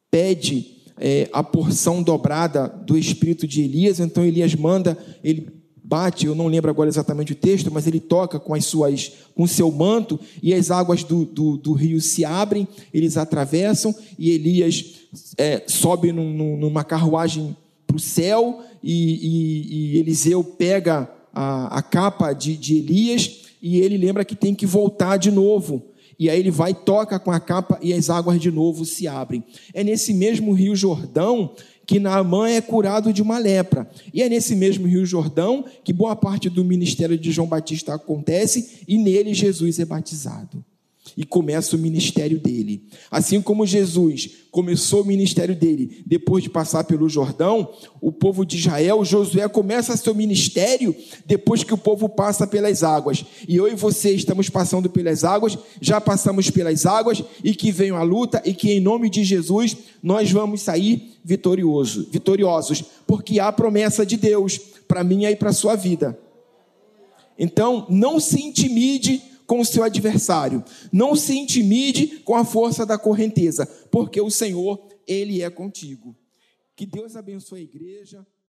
pede 0.09 0.79
é, 0.97 1.29
a 1.31 1.43
porção 1.43 2.01
dobrada 2.01 2.67
do 2.67 2.97
espírito 2.97 3.47
de 3.47 3.61
Elias, 3.61 3.99
então 3.99 4.25
Elias 4.25 4.55
manda, 4.55 4.97
ele 5.23 5.58
bate, 5.89 6.27
eu 6.27 6.35
não 6.35 6.45
lembro 6.45 6.69
agora 6.69 6.87
exatamente 6.87 7.31
o 7.31 7.35
texto, 7.35 7.71
mas 7.71 7.87
ele 7.87 7.99
toca 7.99 8.39
com 8.39 8.53
as 8.53 8.63
suas, 8.63 9.11
com 9.35 9.47
seu 9.47 9.71
manto, 9.71 10.19
e 10.41 10.53
as 10.53 10.69
águas 10.69 11.03
do, 11.03 11.25
do, 11.25 11.57
do 11.57 11.73
rio 11.73 11.99
se 11.99 12.23
abrem, 12.23 12.67
eles 12.93 13.17
atravessam, 13.17 13.93
e 14.17 14.29
Elias 14.29 14.85
é, 15.35 15.63
sobe 15.65 16.11
num, 16.11 16.55
numa 16.57 16.83
carruagem 16.83 17.57
para 17.87 17.97
o 17.97 17.99
céu, 17.99 18.61
e, 18.83 18.93
e, 18.93 19.95
e, 19.95 19.97
Eliseu 19.97 20.43
pega 20.43 21.09
a, 21.33 21.79
a 21.79 21.81
capa 21.81 22.33
de, 22.33 22.55
de 22.55 22.77
Elias, 22.77 23.41
e 23.59 23.79
ele 23.79 23.97
lembra 23.97 24.23
que 24.23 24.35
tem 24.35 24.53
que 24.53 24.67
voltar 24.67 25.17
de 25.17 25.31
novo. 25.31 25.83
E 26.19 26.29
aí 26.29 26.37
ele 26.37 26.51
vai, 26.51 26.73
toca 26.73 27.17
com 27.17 27.31
a 27.31 27.39
capa 27.39 27.79
e 27.81 27.93
as 27.93 28.09
águas 28.09 28.39
de 28.39 28.51
novo 28.51 28.85
se 28.85 29.07
abrem. 29.07 29.41
É 29.73 29.83
nesse 29.85 30.13
mesmo 30.13 30.51
rio 30.51 30.75
Jordão 30.75 31.51
que 31.89 31.99
Naamã 31.99 32.47
é 32.47 32.61
curado 32.61 33.11
de 33.11 33.19
uma 33.19 33.39
lepra. 33.39 33.89
E 34.13 34.21
é 34.21 34.29
nesse 34.29 34.55
mesmo 34.55 34.85
Rio 34.85 35.03
Jordão 35.07 35.65
que 35.83 35.91
boa 35.91 36.15
parte 36.15 36.47
do 36.47 36.63
ministério 36.63 37.17
de 37.17 37.31
João 37.31 37.47
Batista 37.47 37.95
acontece 37.95 38.83
e 38.87 38.95
nele 38.95 39.33
Jesus 39.33 39.79
é 39.79 39.85
batizado 39.85 40.63
e 41.19 41.25
começa 41.25 41.75
o 41.75 41.79
ministério 41.79 42.39
dele. 42.39 42.87
Assim 43.11 43.41
como 43.41 43.65
Jesus 43.65 44.29
começou 44.49 45.01
o 45.01 45.05
ministério 45.05 45.53
dele 45.53 46.01
depois 46.05 46.41
de 46.41 46.49
passar 46.49 46.85
pelo 46.85 47.09
Jordão, 47.09 47.73
o 47.99 48.09
povo 48.09 48.45
de 48.45 48.55
Israel, 48.55 49.03
Josué, 49.03 49.45
começa 49.49 49.97
seu 49.97 50.15
ministério 50.15 50.95
depois 51.25 51.61
que 51.61 51.73
o 51.73 51.77
povo 51.77 52.07
passa 52.07 52.47
pelas 52.47 52.83
águas. 52.83 53.25
E 53.49 53.57
eu 53.57 53.67
e 53.67 53.75
você 53.75 54.11
estamos 54.11 54.49
passando 54.49 54.89
pelas 54.89 55.25
águas, 55.25 55.57
já 55.81 55.99
passamos 55.99 56.49
pelas 56.49 56.85
águas, 56.85 57.21
e 57.43 57.53
que 57.53 57.69
venha 57.69 57.95
a 57.95 58.01
luta, 58.01 58.41
e 58.45 58.53
que 58.53 58.71
em 58.71 58.79
nome 58.79 59.09
de 59.09 59.25
Jesus 59.25 59.75
nós 60.01 60.31
vamos 60.31 60.61
sair 60.61 61.17
vitorioso, 61.21 62.07
vitoriosos, 62.09 62.81
porque 63.05 63.41
há 63.41 63.51
promessa 63.51 64.05
de 64.05 64.15
Deus 64.15 64.57
para 64.87 65.03
mim 65.03 65.25
e 65.25 65.35
para 65.35 65.51
sua 65.51 65.75
vida. 65.75 66.17
Então, 67.37 67.85
não 67.89 68.21
se 68.21 68.41
intimide 68.41 69.21
com 69.49 69.59
o 69.59 69.65
seu 69.65 69.83
adversário. 69.83 70.63
Não 70.93 71.15
se 71.15 71.35
intimide 71.35 72.19
com 72.19 72.35
a 72.35 72.45
força 72.45 72.85
da 72.85 72.99
correnteza, 72.99 73.65
porque 73.89 74.21
o 74.21 74.29
Senhor, 74.29 74.87
ele 75.07 75.41
é 75.41 75.49
contigo. 75.49 76.15
Que 76.75 76.85
Deus 76.85 77.15
abençoe 77.15 77.61
a 77.61 77.63
igreja. 77.63 78.27